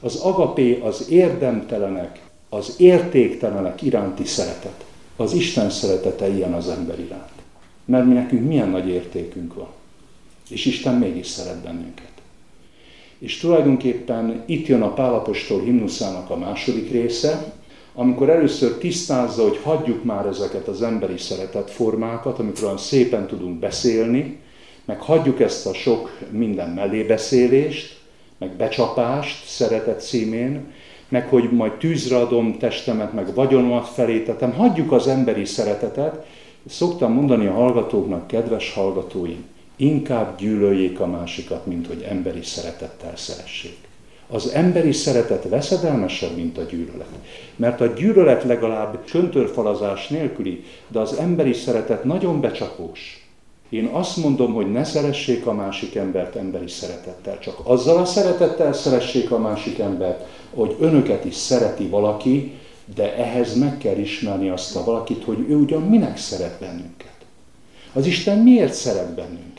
[0.00, 4.84] Az agapé az érdemtelenek, az értéktelenek iránti szeretet.
[5.16, 7.30] Az Isten szeretete ilyen az ember iránt.
[7.84, 9.68] Mert mi nekünk milyen nagy értékünk van.
[10.48, 12.11] És Isten mégis szeret bennünket.
[13.22, 17.52] És tulajdonképpen itt jön a Pálapostól himnuszának a második része,
[17.94, 24.38] amikor először tisztázza, hogy hagyjuk már ezeket az emberi szeretetformákat, amikor olyan szépen tudunk beszélni,
[24.84, 28.00] meg hagyjuk ezt a sok minden mellébeszélést,
[28.38, 30.72] meg becsapást szeretet címén,
[31.08, 36.26] meg hogy majd tűzre adom testemet, meg vagyonomat felétetem, hagyjuk az emberi szeretetet.
[36.66, 39.44] Szoktam mondani a hallgatóknak, kedves hallgatóim,
[39.82, 43.76] inkább gyűlöljék a másikat, mint hogy emberi szeretettel szeressék.
[44.28, 47.08] Az emberi szeretet veszedelmesebb, mint a gyűlölet.
[47.56, 53.26] Mert a gyűlölet legalább köntörfalazás nélküli, de az emberi szeretet nagyon becsapós.
[53.68, 58.72] Én azt mondom, hogy ne szeressék a másik embert emberi szeretettel, csak azzal a szeretettel
[58.72, 62.52] szeressék a másik embert, hogy önöket is szereti valaki,
[62.94, 67.14] de ehhez meg kell ismerni azt a valakit, hogy ő ugyan minek szeret bennünket.
[67.92, 69.51] Az Isten miért szeret bennünket?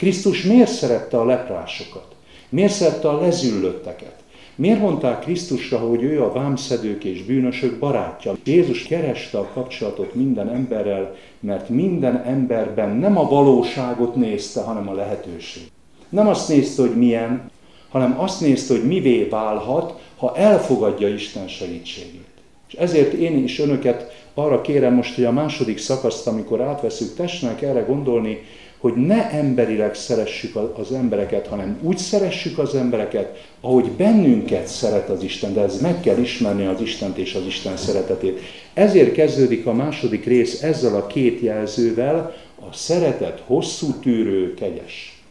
[0.00, 2.06] Krisztus miért szerette a leprásokat?
[2.48, 4.14] Miért szerette a lezüllötteket?
[4.54, 8.36] Miért mondták Krisztusra, hogy ő a vámszedők és bűnösök barátja?
[8.44, 14.94] Jézus kereste a kapcsolatot minden emberrel, mert minden emberben nem a valóságot nézte, hanem a
[14.94, 15.62] lehetőség.
[16.08, 17.50] Nem azt nézte, hogy milyen,
[17.90, 22.28] hanem azt nézte, hogy mivé válhat, ha elfogadja Isten segítségét.
[22.68, 27.62] És ezért én is önöket arra kérem most, hogy a második szakaszt, amikor átveszünk, tessenek
[27.62, 28.38] erre gondolni,
[28.80, 35.22] hogy ne emberileg szeressük az embereket, hanem úgy szeressük az embereket, ahogy bennünket szeret az
[35.22, 38.40] Isten, de ez meg kell ismerni az Istent és az Isten szeretetét.
[38.74, 42.34] Ezért kezdődik a második rész ezzel a két jelzővel,
[42.70, 45.22] a szeretet hosszú tűrő, kegyes.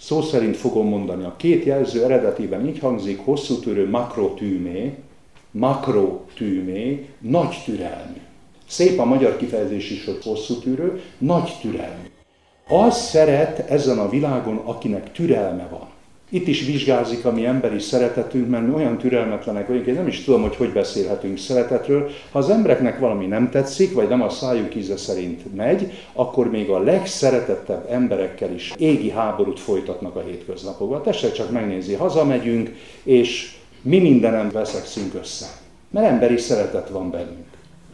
[0.00, 4.94] Szó szerint fogom mondani, a két jelző eredetében így hangzik, hosszú tűrő makrotűmé,
[5.50, 8.20] makrotűmé, nagy türelmű.
[8.68, 12.12] Szép a magyar kifejezés is, hogy hosszú tűrő, nagy türelmű.
[12.68, 15.88] Az szeret ezen a világon, akinek türelme van.
[16.28, 20.24] Itt is vizsgázik a mi emberi szeretetünk, mert mi olyan türelmetlenek vagyunk, én nem is
[20.24, 22.10] tudom, hogy hogy beszélhetünk szeretetről.
[22.30, 26.70] Ha az embereknek valami nem tetszik, vagy nem a szájuk íze szerint megy, akkor még
[26.70, 31.02] a legszeretettebb emberekkel is égi háborút folytatnak a hétköznapokban.
[31.02, 35.46] Tessék csak megnézi, hazamegyünk, és mi mindenem veszekszünk össze.
[35.90, 37.43] Mert emberi szeretet van bennünk.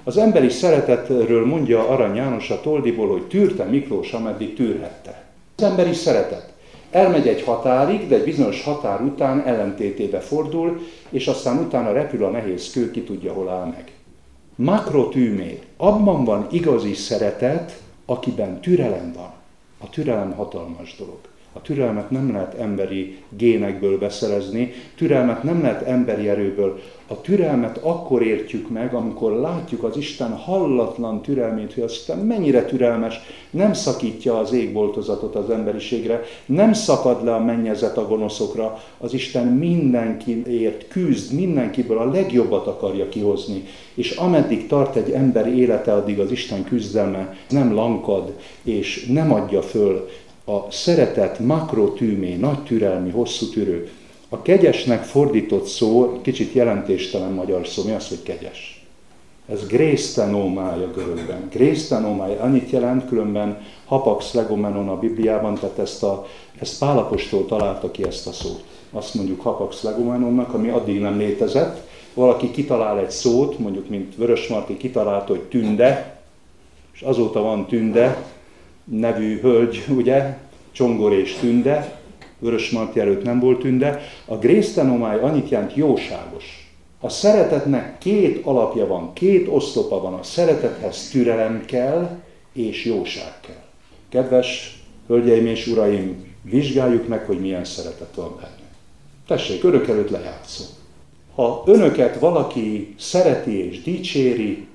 [0.04, 5.24] Az emberi szeretetről mondja Arany János a Toldiból, hogy tűrte Miklós, ameddig tűrhette.
[5.56, 6.52] Az emberi szeretet.
[6.90, 12.30] Elmegy egy határig, de egy bizonyos határ után ellentétébe fordul, és aztán utána repül a
[12.30, 13.92] nehéz kő, ki tudja, hol áll meg.
[14.54, 15.58] Makrotűmé.
[15.76, 19.32] Abban van igazi szeretet, akiben türelem van.
[19.78, 21.18] A türelem hatalmas dolog.
[21.52, 26.80] A türelmet nem lehet emberi génekből beszerezni, türelmet nem lehet emberi erőből.
[27.06, 32.64] A türelmet akkor értjük meg, amikor látjuk az Isten hallatlan türelmét, hogy az Isten mennyire
[32.64, 39.14] türelmes, nem szakítja az égboltozatot az emberiségre, nem szakad le a mennyezet a gonoszokra, az
[39.14, 43.64] Isten mindenkiért küzd, mindenkiből a legjobbat akarja kihozni.
[43.94, 49.62] És ameddig tart egy ember élete, addig az Isten küzdelme nem lankad, és nem adja
[49.62, 50.08] föl,
[50.50, 53.90] a szeretet makrotűmé, nagy türelmi, hosszú tűrő.
[54.28, 58.84] A kegyesnek fordított szó, kicsit jelentéstelen magyar szó, mi az, hogy kegyes?
[59.48, 61.48] Ez grésztenómája görögben.
[61.50, 66.26] Grésztenómája annyit jelent, különben hapax legomenon a Bibliában, tehát ezt, a,
[66.58, 68.64] ezt Pálapostól találta ki ezt a szót.
[68.92, 71.88] Azt mondjuk hapax legomenonnak, ami addig nem létezett.
[72.14, 76.20] Valaki kitalál egy szót, mondjuk mint Vörös Marti kitalálta, hogy tünde,
[76.92, 78.24] és azóta van tünde,
[78.84, 80.36] nevű hölgy, ugye,
[80.72, 81.98] Csongor és Tünde,
[82.38, 86.70] Vörös Marti előtt nem volt Tünde, a grésztenomáj annyit jelent jóságos.
[87.00, 90.14] A szeretetnek két alapja van, két oszlopa van.
[90.14, 92.20] A szeretethez türelem kell,
[92.52, 93.64] és jóság kell.
[94.08, 98.68] Kedves hölgyeim és uraim, vizsgáljuk meg, hogy milyen szeretet van benne.
[99.26, 100.66] Tessék, örök előtt lejátszom.
[101.34, 104.66] Ha önöket valaki szereti és dicséri,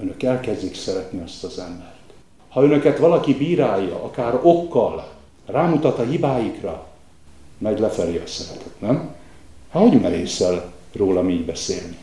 [0.00, 1.89] önök elkezdik szeretni azt az embert.
[2.50, 5.08] Ha önöket valaki bírálja, akár okkal,
[5.46, 6.86] rámutat a hibáikra,
[7.58, 9.14] megy lefelé a szeretet, nem?
[9.70, 11.98] Hát hogy merészel rólam így beszélni?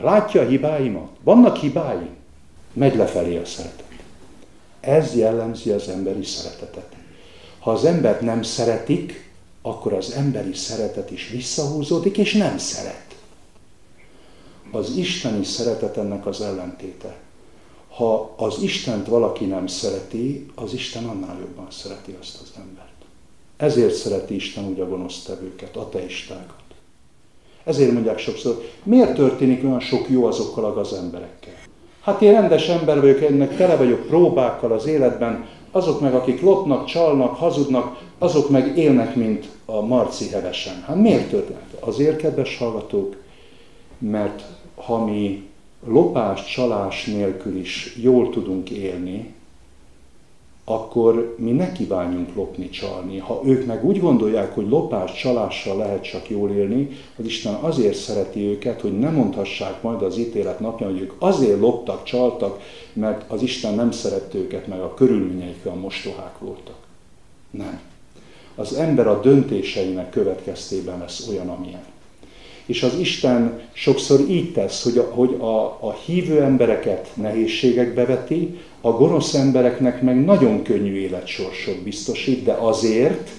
[0.00, 1.08] Látja a hibáimat?
[1.22, 2.16] Vannak hibáim?
[2.72, 3.84] Megy lefelé a szeretet.
[4.80, 6.94] Ez jellemzi az emberi szeretetet.
[7.58, 9.30] Ha az embert nem szeretik,
[9.62, 13.16] akkor az emberi szeretet is visszahúzódik, és nem szeret.
[14.70, 17.16] Az isteni szeretet ennek az ellentéte
[17.96, 22.88] ha az Istent valaki nem szereti, az Isten annál jobban szereti azt az embert.
[23.56, 26.64] Ezért szereti Isten úgy a gonosztevőket, ateistákat.
[27.64, 31.54] Ezért mondják sokszor, miért történik olyan sok jó azokkal a gazemberekkel?
[32.00, 36.84] Hát én rendes ember vagyok, ennek tele vagyok próbákkal az életben, azok meg, akik lopnak,
[36.84, 40.82] csalnak, hazudnak, azok meg élnek, mint a marci hevesen.
[40.86, 41.72] Hát miért történt?
[41.80, 43.16] Azért, kedves hallgatók,
[43.98, 44.42] mert
[44.74, 45.48] ha mi
[45.86, 49.34] lopás, csalás nélkül is jól tudunk élni,
[50.68, 53.18] akkor mi ne kívánjunk lopni, csalni.
[53.18, 57.96] Ha ők meg úgy gondolják, hogy lopás, csalással lehet csak jól élni, az Isten azért
[57.96, 62.60] szereti őket, hogy ne mondhassák majd az ítélet napján, hogy ők azért loptak, csaltak,
[62.92, 66.78] mert az Isten nem szerette őket, meg a körülményeik a mostohák voltak.
[67.50, 67.80] Nem.
[68.54, 71.84] Az ember a döntéseinek következtében lesz olyan, amilyen.
[72.66, 78.58] És az Isten sokszor így tesz, hogy a, hogy a, a hívő embereket nehézségekbe veti,
[78.80, 83.30] a gonosz embereknek meg nagyon könnyű életsorsot biztosít, de azért,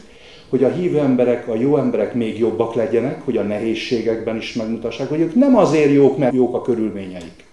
[0.50, 5.10] hogy a hívő emberek, a jó emberek még jobbak legyenek, hogy a nehézségekben is megmutassák,
[5.10, 7.46] hogy ők nem azért jók, mert jók a körülményeik.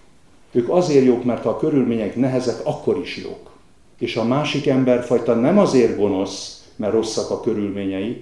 [0.51, 3.51] Ők azért jók, mert ha a körülmények nehezek, akkor is jók.
[3.99, 8.21] És a másik emberfajta nem azért gonosz, mert rosszak a körülményei,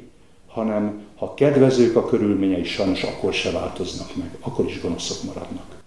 [0.53, 5.81] hanem ha kedvezők a körülményei, sajnos akkor se változnak meg, akkor is gonoszok maradnak.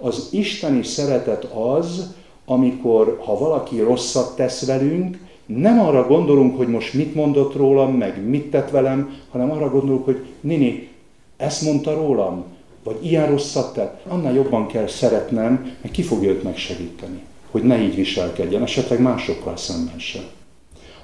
[0.00, 2.14] Az isteni szeretet az,
[2.44, 8.28] amikor, ha valaki rosszat tesz velünk, nem arra gondolunk, hogy most mit mondott rólam, meg
[8.28, 10.88] mit tett velem, hanem arra gondolunk, hogy Nini,
[11.36, 12.44] ezt mondta rólam,
[12.82, 17.78] vagy ilyen rosszat tett, annál jobban kell szeretnem, mert ki fogja őt megsegíteni, hogy ne
[17.78, 20.22] így viselkedjen, esetleg másokkal szemben sem.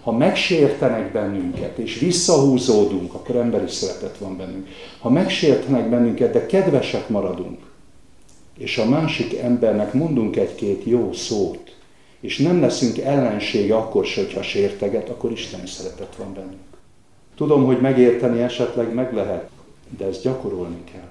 [0.03, 4.69] Ha megsértenek bennünket, és visszahúzódunk, akkor emberi szeretet van bennünk.
[5.01, 7.59] Ha megsértenek bennünket, de kedvesek maradunk,
[8.59, 11.77] és a másik embernek mondunk egy-két jó szót,
[12.21, 16.73] és nem leszünk ellensége akkor se, hogyha sérteget, akkor Isten szeretet van bennünk.
[17.37, 19.49] Tudom, hogy megérteni esetleg meg lehet,
[19.99, 21.11] de ezt gyakorolni kell.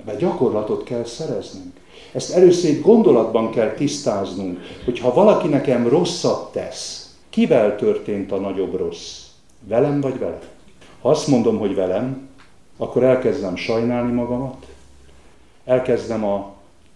[0.00, 1.72] Ebben gyakorlatot kell szereznünk.
[2.12, 6.99] Ezt először egy gondolatban kell tisztáznunk, hogy ha valaki nekem rosszat tesz,
[7.30, 9.24] Kivel történt a nagyobb rossz?
[9.66, 10.38] Velem vagy vele?
[11.00, 12.28] Ha azt mondom, hogy velem,
[12.76, 14.66] akkor elkezdem sajnálni magamat,
[15.64, 16.52] elkezdem a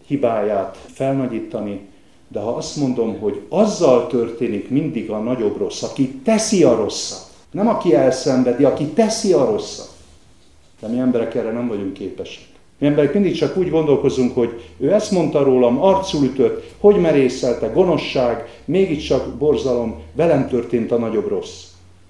[0.06, 1.88] hibáját felnagyítani,
[2.28, 7.26] de ha azt mondom, hogy azzal történik mindig a nagyobb rossz, aki teszi a rosszat,
[7.50, 9.92] nem aki elszenvedi, aki teszi a rosszat.
[10.80, 12.53] De mi emberek erre nem vagyunk képesek.
[12.78, 17.66] Mi emberek mindig csak úgy gondolkozunk, hogy ő ezt mondta rólam, arcul ütött, hogy merészelte,
[17.66, 21.62] gonoszság, mégiscsak borzalom, velem történt a nagyobb rossz.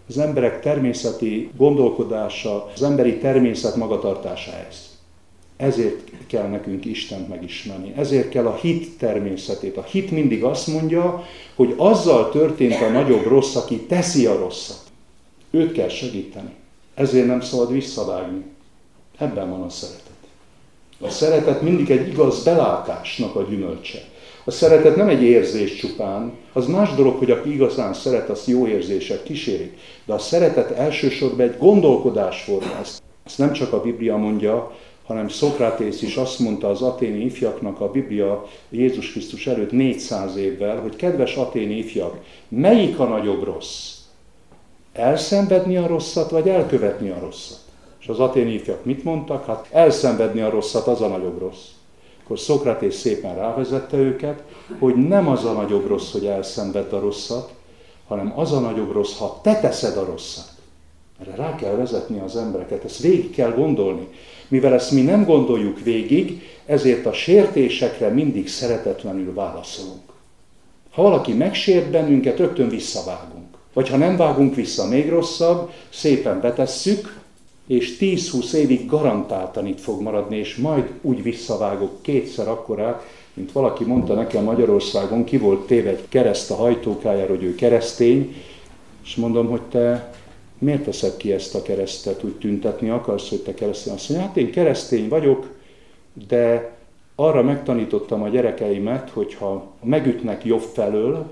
[0.09, 4.93] Az emberek természeti gondolkodása, az emberi természet magatartása ez.
[5.57, 7.93] Ezért kell nekünk Istent megismerni.
[7.97, 9.77] Ezért kell a hit természetét.
[9.77, 14.83] A hit mindig azt mondja, hogy azzal történt a nagyobb rossz, aki teszi a rosszat.
[15.51, 16.51] Őt kell segíteni.
[16.95, 18.45] Ezért nem szabad visszavágni.
[19.19, 20.14] Ebben van a szeretet.
[21.01, 23.99] A szeretet mindig egy igaz belátásnak a gyümölcse.
[24.45, 28.67] A szeretet nem egy érzés csupán, az más dolog, hogy aki igazán szeret, azt jó
[28.67, 29.79] érzések kísérik.
[30.05, 32.79] De a szeretet elsősorban egy gondolkodásforma.
[33.25, 34.73] Ezt nem csak a Biblia mondja,
[35.07, 40.81] hanem Szokratész is azt mondta az aténi ifjaknak a Biblia Jézus Krisztus előtt 400 évvel,
[40.81, 43.93] hogy kedves aténi ifjak, melyik a nagyobb rossz?
[44.93, 47.64] Elszenvedni a rosszat, vagy elkövetni a rosszat?
[48.05, 49.47] És az aténi ifjak mit mondtak?
[49.47, 51.65] Hát elszenvedni a rosszat, az a nagyobb rossz.
[52.25, 54.43] Akkor Szokratész szépen rávezette őket,
[54.79, 57.53] hogy nem az a nagyobb rossz, hogy elszenved a rosszat,
[58.09, 60.49] hanem az a nagyobb rossz, ha te teszed a rosszat.
[61.21, 64.09] Erre rá kell vezetni az embereket, ezt végig kell gondolni.
[64.49, 70.13] Mivel ezt mi nem gondoljuk végig, ezért a sértésekre mindig szeretetlenül válaszolunk.
[70.91, 73.57] Ha valaki megsért bennünket, rögtön visszavágunk.
[73.73, 77.23] Vagy ha nem vágunk vissza, még rosszabb, szépen betesszük,
[77.67, 83.03] és 10-20 évig garantáltan itt fog maradni, és majd úgy visszavágok kétszer akkorát,
[83.35, 88.35] mint valaki mondta nekem Magyarországon, ki volt téve egy kereszt a hajtókájára, hogy ő keresztény,
[89.05, 90.15] és mondom, hogy te
[90.59, 93.93] miért veszed ki ezt a keresztet, úgy tüntetni akarsz, hogy te keresztény?
[93.93, 95.51] Azt mondja, hát én keresztény vagyok,
[96.29, 96.73] de
[97.15, 101.31] arra megtanítottam a gyerekeimet, hogy ha megütnek jobb felől,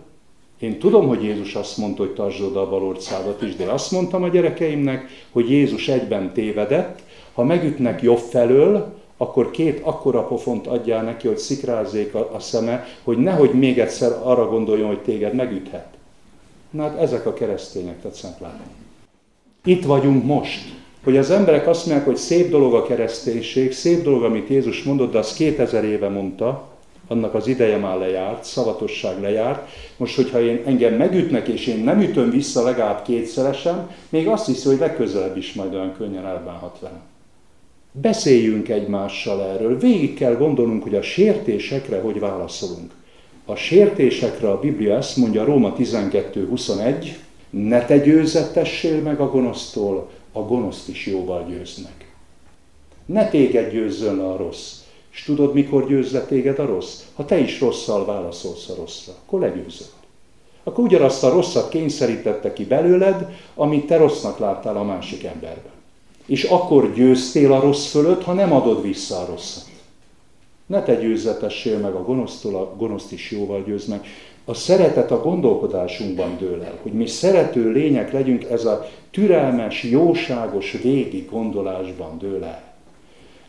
[0.63, 3.91] én tudom, hogy Jézus azt mondta, hogy tartsd oda a bal orcádat is, de azt
[3.91, 7.03] mondtam a gyerekeimnek, hogy Jézus egyben tévedett,
[7.35, 13.19] ha megütnek jobb felől, akkor két akkora pofont adjál neki, hogy szikrázzék a, szeme, hogy
[13.19, 15.87] nehogy még egyszer arra gondoljon, hogy téged megüthet.
[16.71, 18.73] Na hát ezek a keresztények, tetszett látni.
[19.65, 20.61] Itt vagyunk most.
[21.05, 25.13] Hogy az emberek azt mondják, hogy szép dolog a kereszténység, szép dolog, amit Jézus mondott,
[25.13, 26.72] de az 2000 éve mondta,
[27.13, 29.71] annak az ideje már lejárt, szavatosság lejárt.
[29.97, 34.69] Most, hogyha én engem megütnek, és én nem ütöm vissza legalább kétszeresen, még azt hiszi,
[34.69, 37.01] hogy legközelebb is majd olyan könnyen elbánhat velem.
[37.93, 39.79] Beszéljünk egymással erről.
[39.79, 42.93] Végig kell gondolnunk, hogy a sértésekre hogy válaszolunk.
[43.45, 47.07] A sértésekre a Biblia ezt mondja, Róma 12.21,
[47.51, 52.13] ne te győzettessél meg a gonosztól, a gonoszt is jóval győznek.
[53.07, 54.82] Ne téged győzzön a rossz,
[55.13, 57.03] és tudod, mikor győz téged a rossz?
[57.15, 59.93] Ha te is rosszal válaszolsz a rosszra, akkor legyőzött.
[60.63, 65.73] Akkor ugyanazt a rosszat kényszerítette ki belőled, amit te rossznak láttál a másik emberben.
[66.27, 69.71] És akkor győztél a rossz fölött, ha nem adod vissza a rosszat.
[70.67, 74.07] Ne te győzetessél meg a gonosztól, a gonoszt is jóval győz meg.
[74.45, 80.77] A szeretet a gondolkodásunkban dől el, hogy mi szerető lények legyünk, ez a türelmes, jóságos,
[80.83, 82.72] végi gondolásban dől el.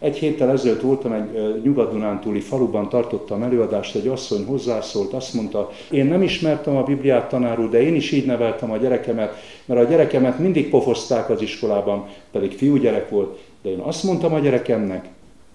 [0.03, 6.05] Egy héttel ezelőtt voltam egy nyugat-dunántúli faluban, tartottam előadást, egy asszony hozzászólt, azt mondta, én
[6.05, 9.33] nem ismertem a Bibliát tanárul, de én is így neveltem a gyerekemet,
[9.65, 14.39] mert a gyerekemet mindig pofozták az iskolában, pedig fiúgyerek volt, de én azt mondtam a
[14.39, 15.09] gyerekemnek,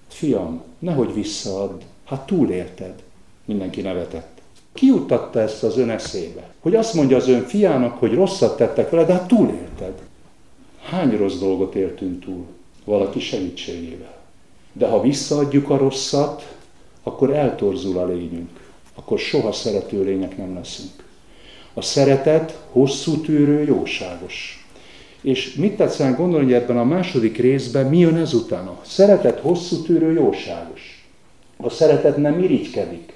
[0.09, 2.95] fiam, nehogy visszaadd, hát túlélted.
[3.45, 4.41] Mindenki nevetett.
[4.73, 6.51] Ki juttatta ezt az ön eszébe?
[6.61, 9.93] Hogy azt mondja az ön fiának, hogy rosszat tettek vele, de hát túlélted.
[10.83, 12.45] Hány rossz dolgot éltünk túl?
[12.85, 14.18] Valaki segítségével.
[14.79, 16.57] De ha visszaadjuk a rosszat,
[17.03, 18.51] akkor eltorzul a lényünk.
[18.95, 21.05] Akkor soha szerető lények nem leszünk.
[21.75, 24.67] A szeretet hosszú tűrő, jóságos.
[25.21, 28.67] És mit tetszen gondolni, hogy ebben a második részben mi jön ezután?
[28.67, 31.07] A szeretet hosszú tűrő, jóságos.
[31.57, 33.13] A szeretet nem irigykedik.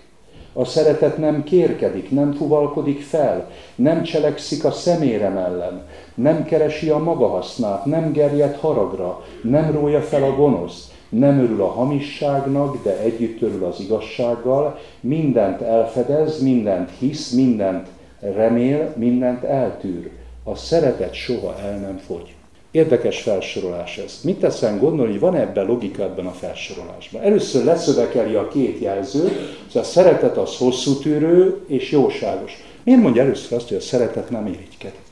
[0.52, 6.98] A szeretet nem kérkedik, nem fuvalkodik fel, nem cselekszik a szemérem ellen, nem keresi a
[6.98, 12.98] maga hasznát, nem gerjed haragra, nem rója fel a gonoszt, nem örül a hamisságnak, de
[12.98, 17.86] együtt örül az igazsággal, mindent elfedez, mindent hisz, mindent
[18.20, 20.10] remél, mindent eltűr.
[20.44, 22.34] A szeretet soha el nem fogy.
[22.70, 24.20] Érdekes felsorolás ez.
[24.24, 27.22] Mit teszem gondolni, hogy van ebben logika ebben a felsorolásban?
[27.22, 29.32] Először leszövekeli a két jelzőt,
[29.72, 32.64] hogy a szeretet az hosszú tűrő és jóságos.
[32.84, 35.11] Miért mondja először azt, hogy a szeretet nem irigykedik?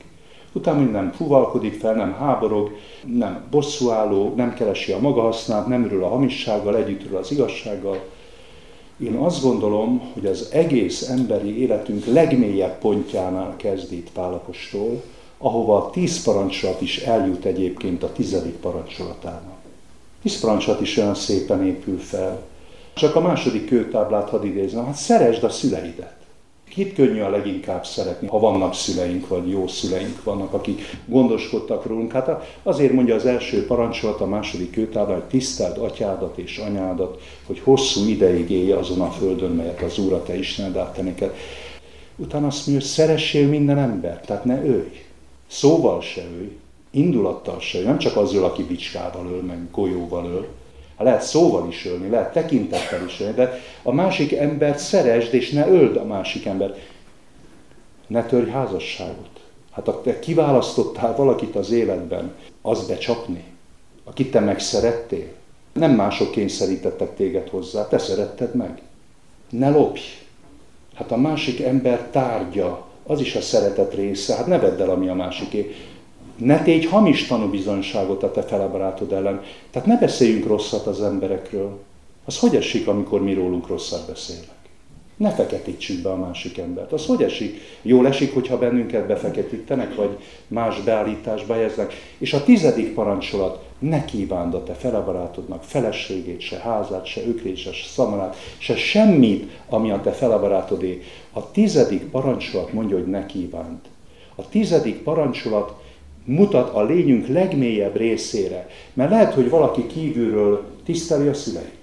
[0.53, 2.71] Utána nem fuvalkodik fel, nem háborog,
[3.05, 7.99] nem bosszúálló, nem keresi a maga hasznát, nem örül a hamissággal, együtt örül az igazsággal.
[8.97, 15.03] Én azt gondolom, hogy az egész emberi életünk legmélyebb pontjánál kezd itt Pálapostól,
[15.37, 19.59] ahova a tíz parancsolat is eljut egyébként a tizedik parancsolatának.
[20.21, 22.41] Tíz parancsolat is olyan szépen épül fel.
[22.93, 26.20] Csak a második kőtáblát hadd idézem, hát szeresd a szüleidet.
[26.73, 32.11] Kit könnyű a leginkább szeretni, ha vannak szüleink, vagy jó szüleink vannak, akik gondoskodtak rólunk.
[32.11, 37.59] Hát azért mondja az első parancsolat, a második kötában, hogy tiszteld atyádat és anyádat, hogy
[37.59, 41.35] hosszú ideig élj azon a földön, melyet az Úr a te Istened te neked.
[42.15, 44.91] Utána azt mondja, hogy szeressél minden ember, tehát ne őj.
[45.47, 46.57] Szóval se őj,
[46.91, 50.47] indulattal se őj, nem csak azzal, aki bicskával öl, meg golyóval öl,
[51.03, 55.67] lehet szóval is ölni, lehet tekintettel is ölni, de a másik embert szeresd, és ne
[55.67, 56.79] öld a másik embert.
[58.07, 59.29] Ne törj házasságot.
[59.71, 63.43] Hát ha te kiválasztottál valakit az életben, az becsapni,
[64.03, 65.27] akit te megszerettél.
[65.73, 68.81] Nem mások kényszerítettek téged hozzá, te szeretted meg.
[69.49, 70.01] Ne lopj.
[70.93, 74.35] Hát a másik ember tárgya, az is a szeretet része.
[74.35, 75.75] Hát ne vedd el, ami a másiké
[76.43, 79.41] ne tégy hamis tanúbizonyságot a te felebarátod ellen.
[79.71, 81.79] Tehát ne beszéljünk rosszat az emberekről.
[82.25, 84.59] Az hogy esik, amikor mi rólunk rosszat beszélnek?
[85.17, 86.91] Ne feketítsük be a másik embert.
[86.91, 87.59] Az hogy esik?
[87.81, 90.17] Jól esik, hogyha bennünket befeketítenek, vagy
[90.47, 91.93] más beállításba helyeznek.
[92.17, 97.71] És a tizedik parancsolat, ne kívánd a te felebarátodnak feleségét, se házát, se ökrét, se
[97.93, 101.01] szamarát, se semmit, ami a te felebarátodé.
[101.31, 103.79] A tizedik parancsolat mondja, hogy ne kívánd.
[104.35, 105.80] A tizedik parancsolat
[106.25, 108.67] mutat a lényünk legmélyebb részére.
[108.93, 111.79] Mert lehet, hogy valaki kívülről tiszteli a szüleit,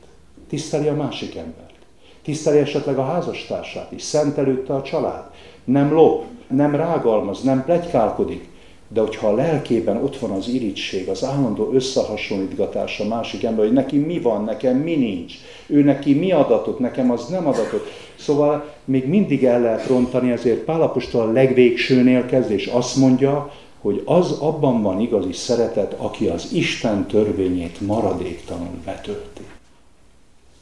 [0.48, 1.74] tiszteli a másik embert,
[2.22, 5.24] tiszteli esetleg a házastársát is, szent előtte a család,
[5.64, 8.48] nem lop, nem rágalmaz, nem plegykálkodik,
[8.88, 13.74] de hogyha a lelkében ott van az irigység, az állandó összehasonlítgatás a másik ember, hogy
[13.74, 15.34] neki mi van, nekem mi nincs,
[15.66, 17.86] ő neki mi adatot, nekem az nem adatot.
[18.16, 24.02] Szóval még mindig el lehet rontani, ezért Pálapostól a legvégsőnél kezd, és azt mondja, hogy
[24.04, 29.42] az abban van igazi szeretet, aki az Isten törvényét maradéktalanul betölti.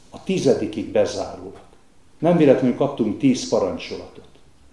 [0.09, 1.59] A tizedikig bezárólag.
[2.19, 4.25] Nem véletlenül kaptunk tíz parancsolatot.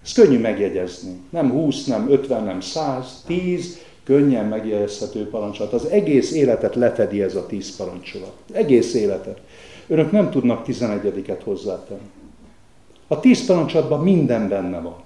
[0.02, 1.16] Ez könnyű megjegyezni.
[1.30, 5.72] Nem húsz, nem ötven, nem száz, tíz, könnyen megjegyezhető parancsolat.
[5.72, 8.34] Az egész életet lefedi ez a tíz parancsolat.
[8.52, 9.40] Egész életet.
[9.86, 12.10] Önök nem tudnak tizenegyediket hozzátenni.
[13.06, 15.02] A tíz parancsolatban minden benne van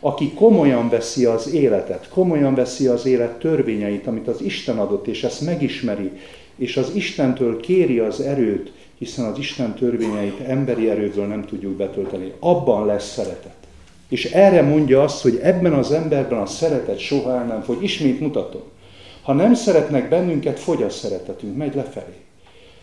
[0.00, 5.24] aki komolyan veszi az életet, komolyan veszi az élet törvényeit, amit az Isten adott, és
[5.24, 6.10] ezt megismeri,
[6.56, 12.32] és az Istentől kéri az erőt, hiszen az Isten törvényeit emberi erőből nem tudjuk betölteni.
[12.38, 13.54] Abban lesz szeretet.
[14.08, 17.82] És erre mondja azt, hogy ebben az emberben a szeretet soha el nem fogy.
[17.82, 18.62] Ismét mutatom.
[19.22, 22.14] Ha nem szeretnek bennünket, fogy a szeretetünk, megy lefelé.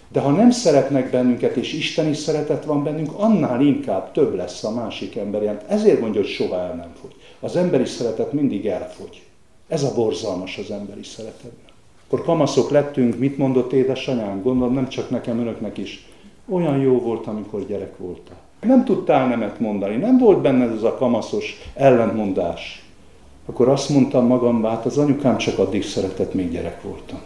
[0.10, 4.72] De ha nem szeretnek bennünket, és isteni szeretet van bennünk, annál inkább több lesz a
[4.72, 5.66] másik ember.
[5.68, 7.16] Ezért mondja, hogy soha el nem fogy.
[7.40, 9.22] Az emberi szeretet mindig elfogy.
[9.68, 11.72] Ez a borzalmas az emberi szeretetben.
[12.08, 14.42] Akkor kamaszok lettünk, mit mondott édesanyám?
[14.42, 16.08] Gondolom nem csak nekem, önöknek is.
[16.50, 18.38] Olyan jó volt, amikor gyerek voltál.
[18.62, 22.86] Nem tudtál nemet mondani, nem volt benned ez a kamaszos ellentmondás.
[23.46, 27.20] Akkor azt mondtam magam, hát az anyukám csak addig szeretett, még gyerek voltam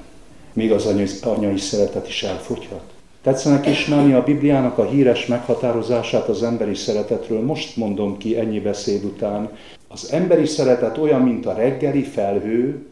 [0.53, 0.85] még az
[1.21, 2.83] anyai, szeretet is elfogyhat.
[3.21, 7.41] Tetszenek ismerni a Bibliának a híres meghatározását az emberi szeretetről?
[7.41, 9.49] Most mondom ki ennyi beszéd után.
[9.87, 12.85] Az emberi szeretet olyan, mint a reggeli felhő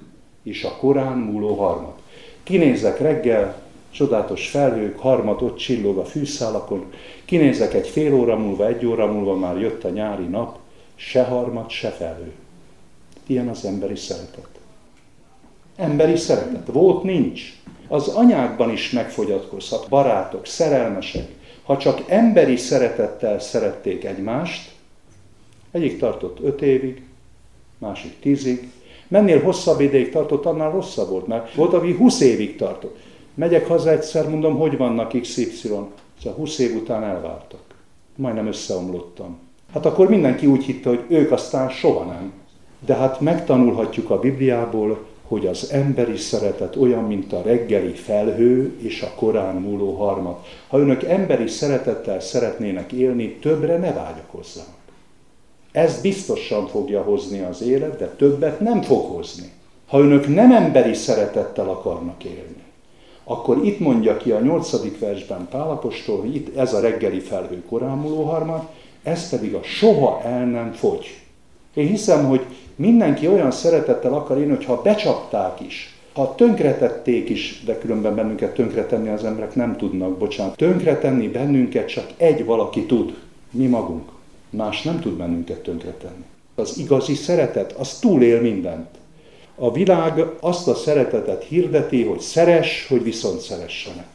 [0.43, 1.99] és a korán múló harmat.
[2.43, 6.85] Kinézek reggel, csodálatos felhők, harmat ott csillog a fűszálakon,
[7.25, 10.57] kinézek egy fél óra múlva, egy óra múlva már jött a nyári nap,
[10.95, 12.31] se harmat, se felhő.
[13.27, 14.58] Ilyen az emberi szeretet
[15.79, 16.67] emberi szeretet.
[16.71, 17.41] Volt, nincs.
[17.87, 19.89] Az anyákban is megfogyatkozhat.
[19.89, 21.27] Barátok, szerelmesek,
[21.63, 24.71] ha csak emberi szeretettel szerették egymást,
[25.71, 27.03] egyik tartott öt évig,
[27.77, 28.71] másik tízig,
[29.07, 32.97] mennél hosszabb ideig tartott, annál rosszabb volt, mert volt, aki 20 évig tartott.
[33.33, 35.43] Megyek haza egyszer, mondom, hogy vannak XY.
[35.43, 35.89] Szóval
[36.35, 37.61] 20 év után elváltak.
[38.15, 39.37] Majdnem összeomlottam.
[39.73, 42.33] Hát akkor mindenki úgy hitte, hogy ők aztán soha nem.
[42.85, 49.01] De hát megtanulhatjuk a Bibliából, hogy az emberi szeretet olyan, mint a reggeli felhő és
[49.01, 50.47] a korán múló harmat.
[50.67, 54.77] Ha önök emberi szeretettel szeretnének élni, többre ne vágyakozzanak.
[55.71, 59.51] Ez biztosan fogja hozni az élet, de többet nem fog hozni.
[59.87, 62.63] Ha önök nem emberi szeretettel akarnak élni,
[63.23, 67.97] akkor itt mondja ki a nyolcadik versben Pálapostól, hogy itt ez a reggeli felhő korán
[67.97, 68.71] múló harmat,
[69.03, 71.05] ez pedig a soha el nem fogy.
[71.73, 72.45] Én hiszem, hogy
[72.79, 79.09] mindenki olyan szeretettel akar élni, hogyha becsapták is, ha tönkretették is, de különben bennünket tönkretenni
[79.09, 80.55] az emberek nem tudnak, bocsánat.
[80.55, 83.17] Tönkretenni bennünket csak egy valaki tud,
[83.51, 84.09] mi magunk.
[84.49, 86.23] Más nem tud bennünket tönkretenni.
[86.55, 88.87] Az igazi szeretet, az túlél mindent.
[89.55, 94.07] A világ azt a szeretetet hirdeti, hogy szeres, hogy viszont szeressenek.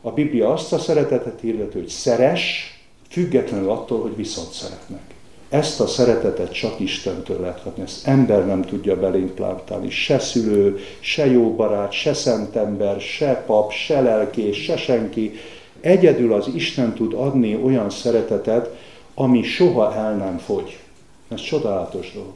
[0.00, 2.72] A Biblia azt a szeretetet hirdeti, hogy szeres,
[3.08, 5.11] függetlenül attól, hogy viszont szeretnek.
[5.52, 9.90] Ezt a szeretetet csak Istentől lehet kapni, ezt ember nem tudja belénk plántálni.
[9.90, 15.32] Se szülő, se jó barát, se szentember, se pap, se lelkés, se senki.
[15.80, 18.76] Egyedül az Isten tud adni olyan szeretetet,
[19.14, 20.78] ami soha el nem fogy.
[21.28, 22.34] Ez csodálatos dolog.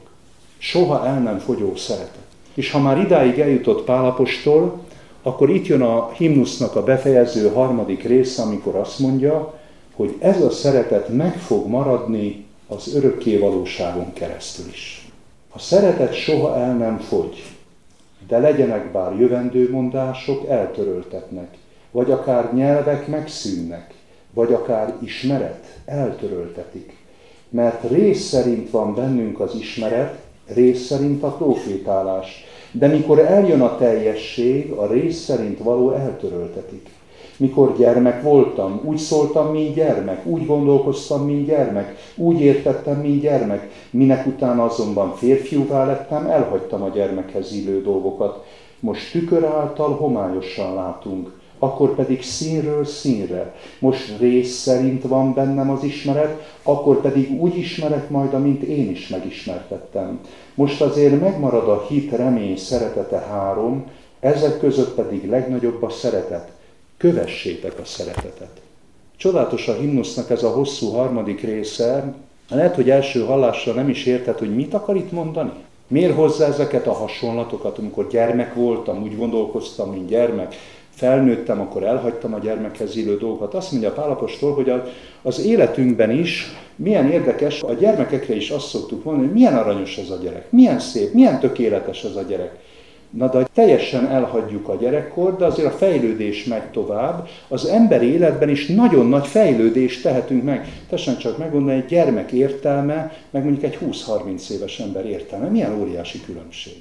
[0.57, 2.25] Soha el nem fogyó szeretet.
[2.53, 4.79] És ha már idáig eljutott Pálapostól,
[5.21, 9.59] akkor itt jön a himnusznak a befejező harmadik része, amikor azt mondja,
[9.95, 15.11] hogy ez a szeretet meg fog maradni az örökké valóságon keresztül is.
[15.53, 17.43] A szeretet soha el nem fogy,
[18.27, 21.57] de legyenek bár jövendőmondások, eltöröltetnek,
[21.91, 23.93] vagy akár nyelvek megszűnnek,
[24.33, 26.95] vagy akár ismeret eltöröltetik.
[27.49, 32.45] Mert rész szerint van bennünk az ismeret, rész szerint a profétálás.
[32.71, 36.89] De mikor eljön a teljesség, a rész szerint való eltöröltetik.
[37.37, 43.69] Mikor gyermek voltam, úgy szóltam, mint gyermek, úgy gondolkoztam, mint gyermek, úgy értettem, mint gyermek,
[43.89, 48.45] minek utána azonban férfiúvá lettem, elhagytam a gyermekhez illő dolgokat.
[48.79, 53.55] Most tükör által homályosan látunk, akkor pedig színről színre.
[53.79, 59.07] Most rész szerint van bennem az ismeret, akkor pedig úgy ismerek majd, amint én is
[59.07, 60.19] megismertettem.
[60.55, 63.85] Most azért megmarad a hit, remény, szeretete három,
[64.19, 66.56] ezek között pedig legnagyobb a szeretet.
[66.97, 68.61] Kövessétek a szeretetet.
[69.17, 72.13] Csodálatos a himnusznak ez a hosszú harmadik része.
[72.49, 75.51] Lehet, hogy első hallásra nem is érted, hogy mit akar itt mondani.
[75.87, 80.55] Miért hozza ezeket a hasonlatokat, amikor gyermek voltam, úgy gondolkoztam, mint gyermek,
[80.89, 83.53] felnőttem, akkor elhagytam a gyermekhez illő dolgokat.
[83.53, 84.71] Azt mondja Pálapostól, hogy
[85.21, 86.45] az életünkben is
[86.75, 90.79] milyen érdekes, a gyermekekre is azt szoktuk mondani, hogy milyen aranyos ez a gyerek, milyen
[90.79, 92.59] szép, milyen tökéletes ez a gyerek.
[93.09, 97.27] Na de teljesen elhagyjuk a gyerekkor, de azért a fejlődés megy tovább.
[97.47, 100.67] Az emberi életben is nagyon nagy fejlődést tehetünk meg.
[100.89, 105.47] Tessék csak meggondolni, egy gyermek értelme, meg mondjuk egy 20-30 éves ember értelme.
[105.47, 106.73] Milyen óriási különbség.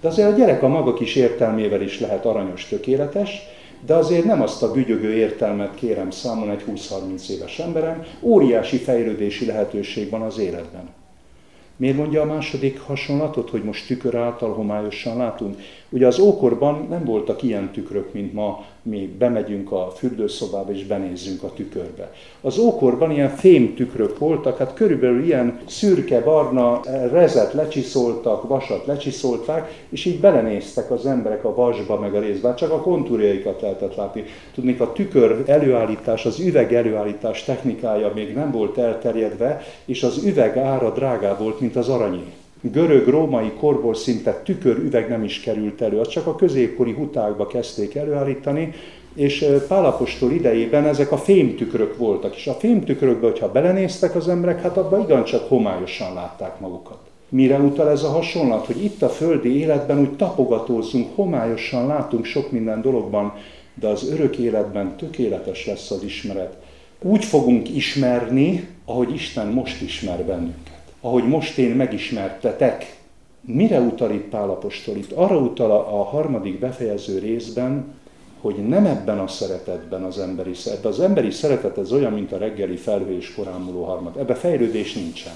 [0.00, 3.42] De azért a gyerek a maga kis értelmével is lehet aranyos, tökéletes,
[3.86, 9.46] de azért nem azt a bügyögő értelmet kérem számon egy 20-30 éves emberem, óriási fejlődési
[9.46, 10.95] lehetőség van az életben.
[11.76, 15.56] Miért mondja a második hasonlatot, hogy most tükör által homályosan látunk?
[15.88, 21.42] Ugye az ókorban nem voltak ilyen tükrök, mint ma, mi bemegyünk a fürdőszobába és benézzünk
[21.42, 22.12] a tükörbe.
[22.40, 26.80] Az ókorban ilyen fém tükrök voltak, hát körülbelül ilyen szürke-barna
[27.10, 32.70] rezet lecsiszoltak, vasat lecsiszolták, és így belenéztek az emberek a vasba meg a részbe, csak
[32.70, 34.24] a kontúrjaikat lehetett látni.
[34.54, 40.56] Tudnék, a tükör előállítás, az üveg előállítás technikája még nem volt elterjedve, és az üveg
[40.56, 42.32] ára drágább volt, mint az aranyé
[42.72, 48.72] görög-római korból szinte tükörüveg nem is került elő, azt csak a középkori hutákba kezdték előállítani,
[49.14, 54.76] és Pálapostól idejében ezek a fémtükrök voltak, és a fémtükrökbe, hogyha belenéztek az emberek, hát
[54.76, 56.98] abban igencsak homályosan látták magukat.
[57.28, 62.50] Mire utal ez a hasonlat, hogy itt a földi életben úgy tapogatózunk, homályosan látunk sok
[62.50, 63.32] minden dologban,
[63.74, 66.56] de az örök életben tökéletes lesz az ismeret.
[67.02, 72.96] Úgy fogunk ismerni, ahogy Isten most ismer bennünket ahogy most én megismertetek.
[73.40, 74.96] Mire utal itt Pálapostól?
[74.96, 77.94] Itt arra utal a harmadik befejező részben,
[78.40, 80.84] hogy nem ebben a szeretetben az emberi szeretet.
[80.84, 84.16] Az emberi szeretet ez olyan, mint a reggeli felhő és korámuló harmad.
[84.16, 85.32] Ebbe fejlődés nincsen.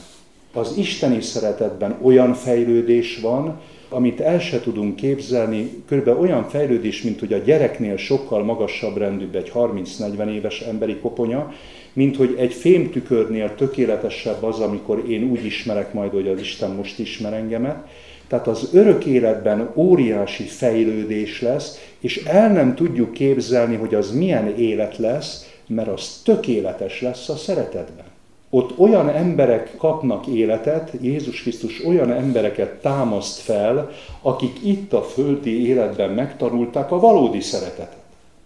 [0.52, 7.18] Az isteni szeretetben olyan fejlődés van, amit el se tudunk képzelni, körülbelül olyan fejlődés, mint
[7.18, 11.52] hogy a gyereknél sokkal magasabb rendűbb egy 30-40 éves emberi koponya,
[11.92, 16.98] mint hogy egy fémtükörnél tökéletesebb az, amikor én úgy ismerek majd, hogy az Isten most
[16.98, 17.86] ismer engemet.
[18.28, 24.56] Tehát az örök életben óriási fejlődés lesz, és el nem tudjuk képzelni, hogy az milyen
[24.56, 28.04] élet lesz, mert az tökéletes lesz a szeretetben.
[28.50, 33.90] Ott olyan emberek kapnak életet, Jézus Krisztus olyan embereket támaszt fel,
[34.22, 37.99] akik itt a földi életben megtanulták a valódi szeretetet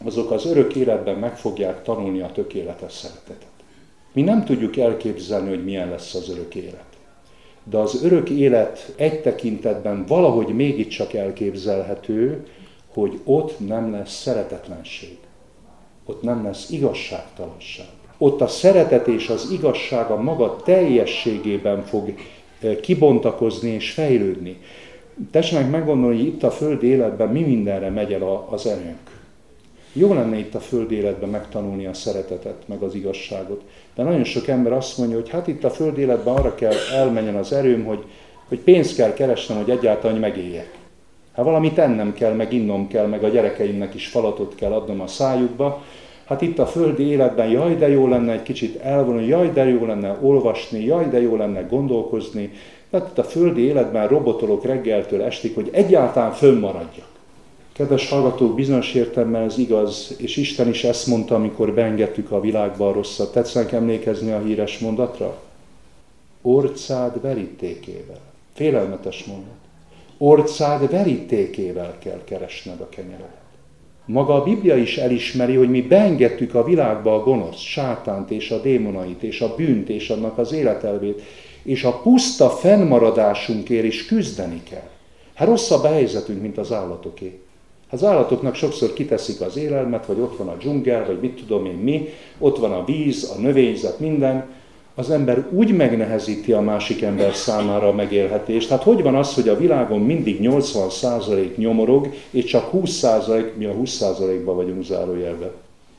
[0.05, 3.53] azok az örök életben meg fogják tanulni a tökéletes szeretetet.
[4.13, 6.85] Mi nem tudjuk elképzelni, hogy milyen lesz az örök élet.
[7.65, 12.47] De az örök élet egy tekintetben valahogy mégiscsak elképzelhető,
[12.93, 15.17] hogy ott nem lesz szeretetlenség.
[16.05, 17.87] Ott nem lesz igazságtalanság.
[18.19, 22.15] Ott a szeretet és az igazság a maga teljességében fog
[22.61, 24.61] eh, kibontakozni és fejlődni.
[25.31, 29.14] Tessenek meggondolni, hogy itt a föld életben mi mindenre megy el az erőnk.
[29.97, 33.63] Jó lenne itt a föld életben megtanulni a szeretetet, meg az igazságot.
[33.95, 37.35] De nagyon sok ember azt mondja, hogy hát itt a föld életben arra kell elmenjen
[37.35, 38.05] az erőm, hogy,
[38.49, 40.79] hogy pénzt kell keresnem, hogy egyáltalán megéljek.
[41.35, 45.07] Hát valamit ennem kell, meg innom kell, meg a gyerekeimnek is falatot kell adnom a
[45.07, 45.83] szájukba.
[46.25, 49.87] Hát itt a földi életben jaj, de jó lenne egy kicsit elvonulni, jaj, de jó
[49.87, 52.53] lenne olvasni, jaj, de jó lenne gondolkozni.
[52.91, 57.14] Tehát itt a földi életben robotolok reggeltől estig, hogy egyáltalán fönnmaradjak.
[57.75, 62.89] Kedves hallgatók, bizonyos értelme ez igaz, és Isten is ezt mondta, amikor beengedtük a világba
[62.89, 63.33] a rosszat.
[63.33, 65.43] Tetszenek emlékezni a híres mondatra?
[66.43, 68.21] Orcád verítékével.
[68.53, 69.55] Félelmetes mondat.
[70.19, 73.37] Orcád verítékével kell keresned a kenyeret.
[74.05, 78.61] Maga a Biblia is elismeri, hogy mi beengedtük a világba a gonosz, sátánt és a
[78.61, 81.23] démonait, és a bűnt, és annak az életelvét,
[81.63, 84.89] és a puszta fennmaradásunkért is küzdeni kell.
[85.35, 87.39] Hát rosszabb a helyzetünk, mint az állatoké.
[87.91, 91.77] Az állatoknak sokszor kiteszik az élelmet, vagy ott van a dzsungel, vagy mit tudom én
[91.77, 92.09] mi,
[92.39, 94.45] ott van a víz, a növényzet, minden,
[94.95, 98.69] az ember úgy megnehezíti a másik ember számára a megélhetést.
[98.69, 103.75] Hát hogy van az, hogy a világon mindig 80% nyomorog, és csak 20%, mi a
[103.75, 105.51] 20%-ban vagyunk zárójelve.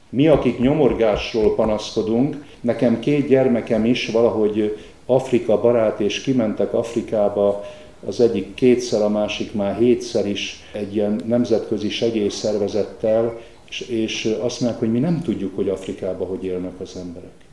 [0.10, 7.64] Mi, akik nyomorgásról panaszkodunk, nekem két gyermekem is valahogy Afrika barát, és kimentek Afrikába,
[8.06, 13.38] az egyik kétszer, a másik már hétszer is egy ilyen nemzetközi segélyszervezettel,
[13.70, 17.46] és, és azt mondják, hogy mi nem tudjuk, hogy Afrikában hogy élnek az emberek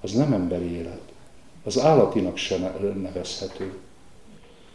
[0.00, 1.00] az nem emberi élet.
[1.64, 2.56] Az állatinak se
[3.02, 3.72] nevezhető.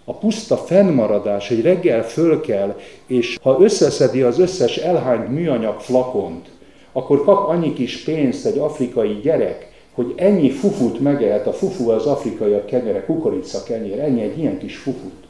[0.03, 6.49] A puszta fennmaradás, hogy reggel föl kell, és ha összeszedi az összes elhányt műanyag flakont,
[6.91, 12.05] akkor kap annyi kis pénzt egy afrikai gyerek, hogy ennyi fufut megehet, a fufu az
[12.05, 15.23] afrikaiak kenyere, kukorica kenyér, ennyi egy ilyen kis fufut.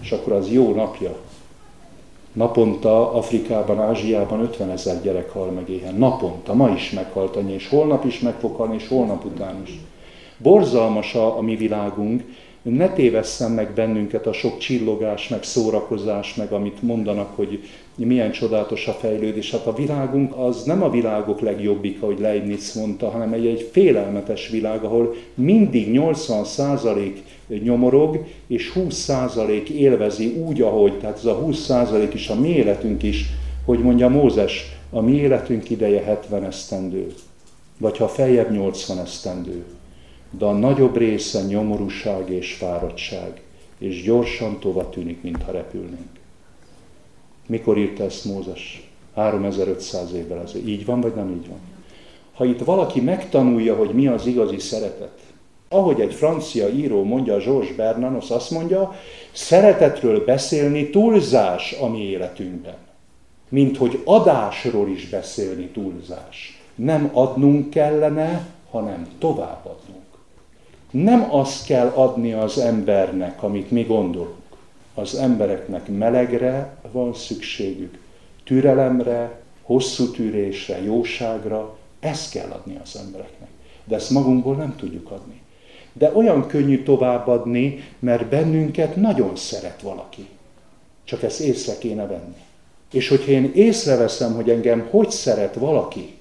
[0.00, 1.16] És akkor az jó napja.
[2.32, 5.94] Naponta Afrikában, Ázsiában 50 ezer gyerek hal meg éhen.
[5.94, 9.80] Naponta, ma is meghalt annyi, és holnap is meg fog halni, és holnap után is.
[10.36, 12.22] Borzalmas a, a mi világunk,
[12.62, 17.62] ne tévesszem meg bennünket a sok csillogás, meg szórakozás, meg amit mondanak, hogy
[18.06, 19.50] milyen csodálatos a fejlődés.
[19.50, 24.48] Hát a világunk az nem a világok legjobbika, hogy Leibniz mondta, hanem egy, egy félelmetes
[24.48, 27.12] világ, ahol mindig 80%
[27.62, 33.26] nyomorog, és 20% élvezi úgy, ahogy, tehát ez a 20% is a mi életünk is,
[33.64, 37.12] hogy mondja Mózes, a mi életünk ideje 70 esztendő,
[37.78, 39.64] vagy ha feljebb 80 esztendő
[40.38, 43.42] de a nagyobb része nyomorúság és fáradtság,
[43.78, 46.19] és gyorsan tova tűnik, mintha repülnénk.
[47.50, 48.90] Mikor írta ezt Mózes?
[49.14, 50.66] 3500 évvel ezelőtt.
[50.66, 51.58] Így van, vagy nem így van?
[52.34, 55.18] Ha itt valaki megtanulja, hogy mi az igazi szeretet,
[55.68, 58.94] ahogy egy francia író mondja, Georges Bernanos azt mondja,
[59.32, 62.76] szeretetről beszélni túlzás a mi életünkben.
[63.48, 66.62] Mint hogy adásról is beszélni túlzás.
[66.74, 69.98] Nem adnunk kellene, hanem továbbadnunk.
[70.90, 74.34] Nem azt kell adni az embernek, amit mi gondolunk.
[74.94, 77.98] Az embereknek melegre van szükségük,
[78.44, 83.48] türelemre, hosszú tűrésre, jóságra, ezt kell adni az embereknek.
[83.84, 85.40] De ezt magunkból nem tudjuk adni.
[85.92, 90.28] De olyan könnyű továbbadni, mert bennünket nagyon szeret valaki.
[91.04, 92.36] Csak ezt észre kéne venni.
[92.92, 96.14] És hogyha én észreveszem, hogy engem hogy szeret valaki,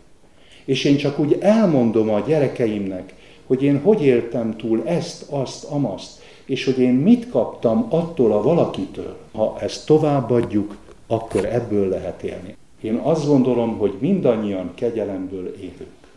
[0.66, 3.14] és én csak úgy elmondom a gyerekeimnek,
[3.46, 6.19] hogy én hogy éltem túl ezt, azt, amaszt,
[6.50, 9.18] és hogy én mit kaptam attól a valakitől.
[9.32, 10.78] Ha ezt továbbadjuk,
[11.08, 12.56] akkor ebből lehet élni.
[12.82, 16.08] Én azt gondolom, hogy mindannyian kegyelemből élünk.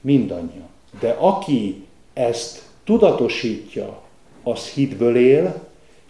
[0.00, 0.68] Mindannyian.
[1.00, 4.00] De aki ezt tudatosítja,
[4.42, 5.62] az hitből él,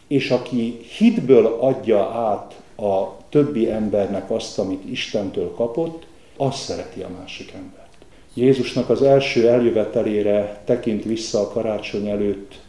[0.07, 6.07] és aki hitből adja át a többi embernek azt, amit Istentől kapott,
[6.37, 7.87] az szereti a másik ember.
[8.35, 12.61] Jézusnak az első eljövetelére tekint vissza a karácsony előtt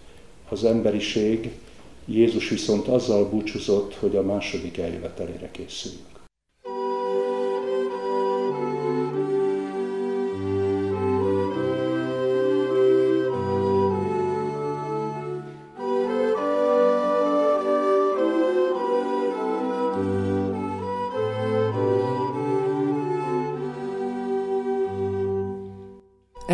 [0.54, 1.50] az emberiség,
[2.06, 6.13] Jézus viszont azzal búcsúzott, hogy a második eljövetelére készüljünk.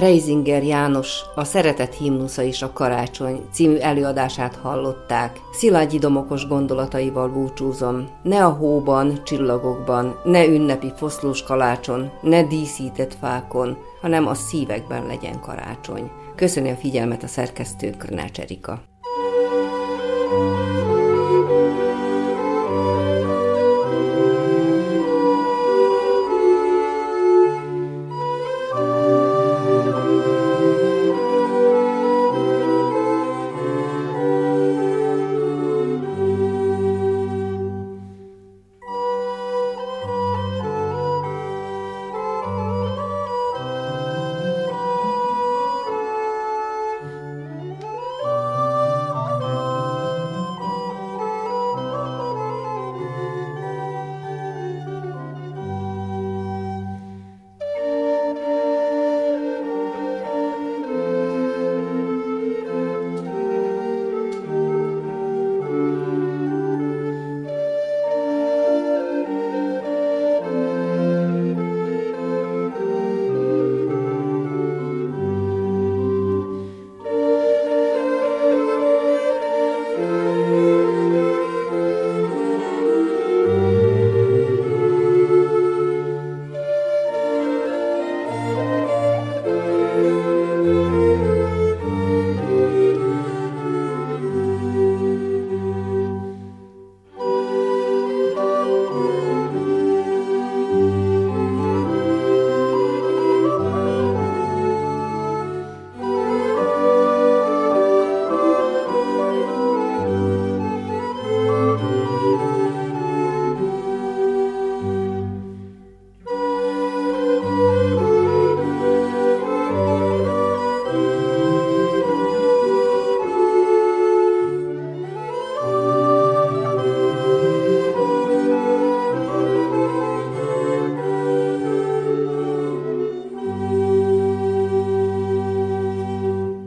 [0.10, 5.40] Reisinger János, a Szeretet himnusza és a karácsony című előadását hallották.
[5.52, 8.08] Szilágyi domokos gondolataival búcsúzom.
[8.24, 15.40] Ne a hóban, csillagokban, ne ünnepi foszlós kalácson, ne díszített fákon, hanem a szívekben legyen
[15.40, 16.12] karácsony.
[16.36, 18.82] Köszöni a figyelmet a szerkesztő Krnács Erika.